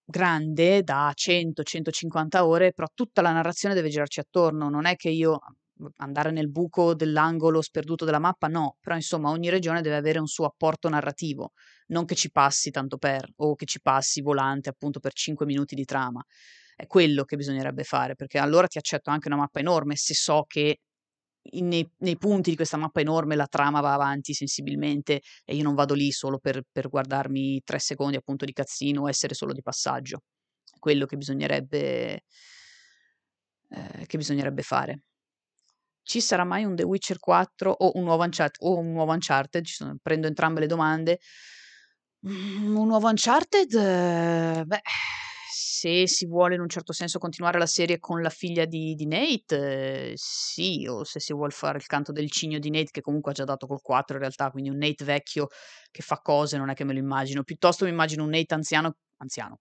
[0.05, 4.69] grande da 100, 150 ore, però tutta la narrazione deve girarci attorno.
[4.69, 5.39] Non è che io
[5.97, 10.27] andare nel buco dell'angolo sperduto della mappa, no, però insomma ogni regione deve avere un
[10.27, 11.51] suo apporto narrativo,
[11.87, 15.75] non che ci passi tanto per, o che ci passi volante appunto per 5 minuti
[15.75, 16.23] di trama.
[16.75, 20.45] È quello che bisognerebbe fare, perché allora ti accetto anche una mappa enorme se so
[20.47, 20.79] che
[21.51, 25.63] in, nei, nei, punti di questa mappa enorme la trama va avanti sensibilmente e io
[25.63, 29.53] non vado lì solo per, per guardarmi tre secondi appunto di cazzino o essere solo
[29.53, 30.23] di passaggio.
[30.71, 32.23] È quello che bisognerebbe,
[33.69, 35.03] eh, che bisognerebbe fare.
[36.09, 38.67] Ci sarà mai un The Witcher 4 o un nuovo Uncharted?
[38.67, 39.63] O un nuovo Uncharted?
[39.65, 41.19] Sono, prendo entrambe le domande.
[42.27, 44.63] Mm, un nuovo Uncharted?
[44.65, 44.81] Beh,
[45.53, 49.05] se si vuole in un certo senso continuare la serie con la figlia di, di
[49.05, 53.01] Nate, eh, sì, o se si vuole fare il canto del cigno di Nate, che
[53.01, 55.49] comunque ha già dato col 4 in realtà, quindi un Nate vecchio
[55.91, 58.95] che fa cose, non è che me lo immagino, piuttosto mi immagino un Nate anziano,
[59.17, 59.59] anziano,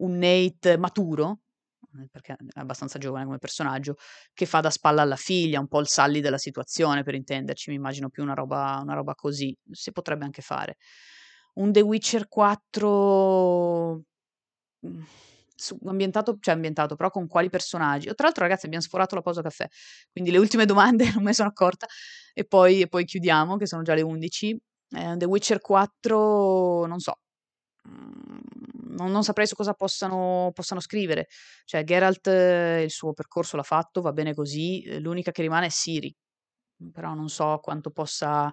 [0.00, 1.49] un Nate maturo, eh,
[2.10, 3.96] perché è abbastanza giovane come personaggio,
[4.34, 7.76] che fa da spalla alla figlia, un po' il Sally della situazione, per intenderci, mi
[7.76, 10.76] immagino più una roba, una roba così, si potrebbe anche fare.
[11.54, 14.02] Un The Witcher 4
[14.80, 15.04] Mhmm,
[15.54, 18.06] su ambientato cioè ambientato, però con quali personaggi.
[18.14, 19.66] tra l'altro ragazzi abbiam sforato la pausa caffè,
[20.10, 21.86] quindi le ultime domande non me ne sono accorta
[22.32, 24.58] e poi e poi chiudiamo che sono già le 11.
[24.96, 27.18] Ehm, The Witcher 4 non so,
[27.84, 28.40] mhmm,
[28.96, 31.28] non non saprei su cosa possano possano scrivere.
[31.64, 35.66] Cioè Geralt eh, il suo percorso l'ha fatto, va bene così, ehm, l'unica che rimane
[35.66, 36.14] è Ciri,
[36.92, 38.52] però non so quanto possa,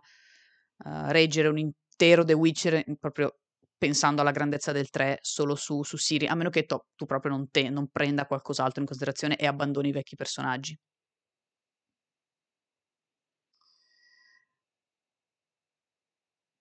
[0.85, 3.39] uhm, reggere un intero The Witcher, proprio
[3.77, 7.31] pensando alla grandezza del 3 solo su, su Siri, a meno che to, tu proprio
[7.31, 10.77] non, te, non prenda qualcos'altro in considerazione e abbandoni i vecchi personaggi.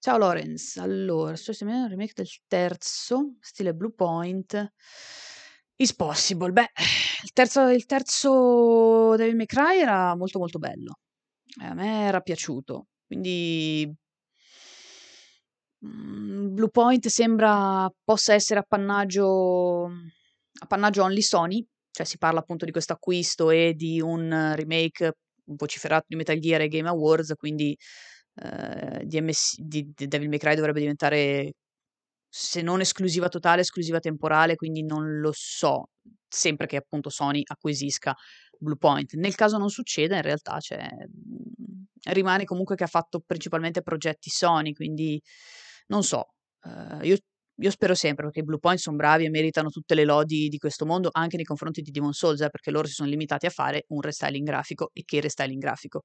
[0.06, 4.72] Ciao Lorenz, allora, sto un remake del terzo, stile Blue Point.
[5.74, 6.52] Is possible.
[6.52, 6.70] Beh,
[7.24, 11.00] il terzo, il terzo Devil May Cry era molto molto bello.
[11.60, 12.86] A me era piaciuto.
[13.04, 13.92] Quindi
[15.80, 19.90] Mhmm, Bluepoint sembra possa essere appannaggio
[20.60, 25.14] appannaggio only Sony, cioè si parla appunto di questo acquisto e di un remake
[25.46, 27.76] vociferato di Metal Gear ai Game Awards, quindi,
[28.42, 31.52] ehm, DMC di di Devil May Cry dovrebbe diventare,
[32.28, 35.88] se non esclusiva totale, esclusiva temporale, quindi non lo so,
[36.28, 38.14] sempre che appunto Sony acquisisca
[38.58, 39.14] Bluepoint.
[39.14, 44.30] Nel caso non succeda in realtà, cioè, mhmm, rimane comunque che ha fatto principalmente progetti
[44.30, 45.20] Sony, quindi
[45.88, 46.26] non so,
[46.64, 47.16] uh, io,
[47.58, 50.58] io, spero sempre perché i Blue Point sono bravi e meritano tutte le lodi di
[50.58, 53.50] questo mondo anche nei confronti di Demon Souls, eh, perché loro si sono limitati a
[53.50, 56.02] fare un restyling grafico e che restyling grafico,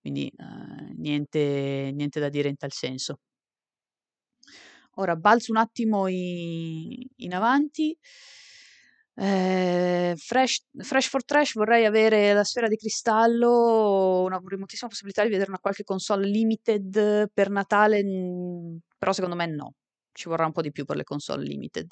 [0.00, 3.18] quindi uh, niente, niente da dire in tal senso.
[4.94, 7.96] Ora balzo un attimo in, in avanti.
[9.14, 15.28] Eh, fresh, fresh, for Trash vorrei avere la sfera di cristallo, una remotissima possibilità di
[15.30, 18.02] vedere una qualche console limited per Natale,
[18.96, 19.74] però secondo me no,
[20.12, 21.90] ci vorrà un po' di più per le console limited.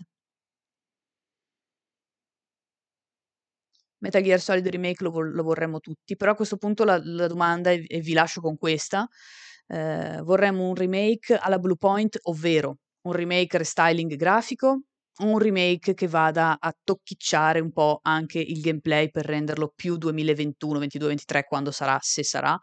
[3.99, 7.70] Metal Gear Solid Remake lo, lo vorremmo tutti, però a questo punto la, la domanda,
[7.70, 9.09] e, e vi lascio con questa,
[9.68, 14.82] eh, vorremmo un remake alla Blue Point, ovvero un remake restyling grafico,
[15.18, 20.78] un remake che vada a tocchicciare un po' anche il gameplay per renderlo più 2021,
[20.78, 22.59] 22, 23 quando sarà, se sarà,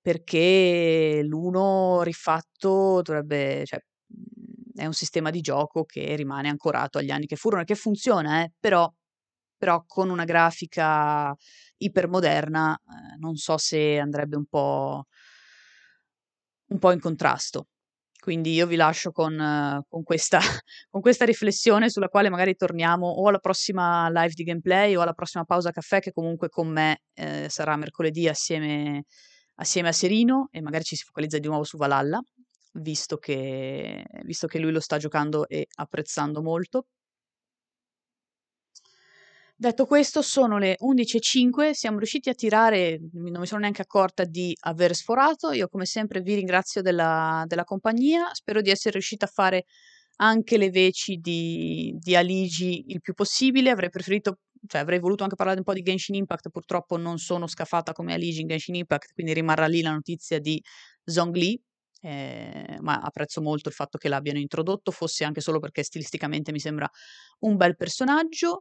[0.00, 7.10] perché l'uno rifatto dovrebbe, cioè, mhmm, è un sistema di gioco che rimane ancorato agli
[7.10, 8.90] anni che furono e che funziona, eh, però,
[9.64, 11.34] però con una grafica
[11.78, 15.06] ipermoderna eh, non so se andrebbe un po',
[16.66, 17.68] un po' in contrasto.
[18.20, 20.38] Quindi io vi lascio con, con, questa,
[20.90, 25.14] con, questa, riflessione sulla quale magari torniamo o alla prossima live di gameplay o alla
[25.14, 29.04] prossima pausa caffè che comunque con me eh, sarà mercoledì assieme,
[29.54, 32.20] assieme, a Serino e magari ci si focalizza di nuovo su Valhalla,
[32.72, 36.88] visto che, visto che lui lo sta giocando e apprezzando molto.
[39.64, 44.54] Detto questo, sono le 11.05, siamo riusciti a tirare, non mi sono neanche accorta di
[44.64, 49.30] aver sforato, io come sempre vi ringrazio della, della compagnia, spero di essere riuscita a
[49.32, 49.64] fare
[50.16, 55.34] anche le veci di, di, Aligi il più possibile, avrei preferito cioè avrei voluto anche
[55.34, 59.14] parlare un po' di Genshin Impact, purtroppo non sono scafata come Aligi in Genshin Impact,
[59.14, 60.62] quindi rimarrà lì la notizia di
[61.04, 61.58] Zhongli,
[62.02, 66.60] eh, ma apprezzo molto il fatto che l'abbiano introdotto, fosse anche solo perché stilisticamente mi
[66.60, 66.86] sembra
[67.40, 68.60] un bel personaggio.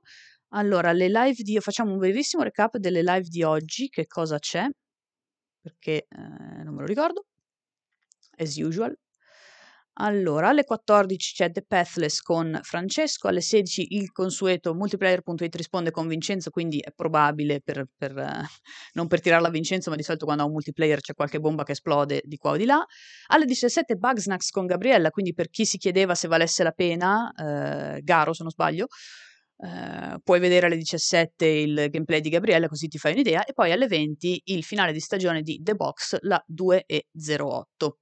[0.56, 1.60] Allora, le live di...
[1.60, 4.66] facciamo un brevissimo recap delle live di oggi, che cosa c'è,
[5.60, 7.26] perché eh, non me lo ricordo,
[8.38, 8.96] as usual.
[9.98, 16.08] Allora, alle 14 c'è The Pathless con Francesco, alle 16 il consueto multiplayer.it risponde con
[16.08, 18.44] Vincenzo, quindi è probabile per, per uh,
[18.94, 21.64] non per tirarla a Vincenzo, ma di solito quando ha un multiplayer c'è qualche bomba
[21.64, 22.84] che esplode di qua o di là.
[23.28, 28.02] Alle 17 Bugsnax con Gabriella, quindi per chi si chiedeva se valesse la pena, uh,
[28.02, 28.88] Garo se non sbaglio,
[29.56, 33.72] Uh, puoi vedere alle 17 il gameplay di Gabriella così ti fai un'idea e poi
[33.72, 37.98] alle 20 il finale di stagione di The Box la 2 e 08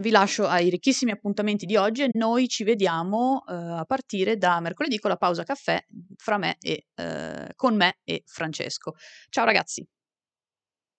[0.00, 4.60] vi lascio ai ricchissimi appuntamenti di oggi e noi ci vediamo uh, a partire da
[4.60, 5.78] mercoledì con la pausa caffè
[6.16, 8.94] fra me e, uh, con me e Francesco.
[9.28, 9.86] Ciao ragazzi!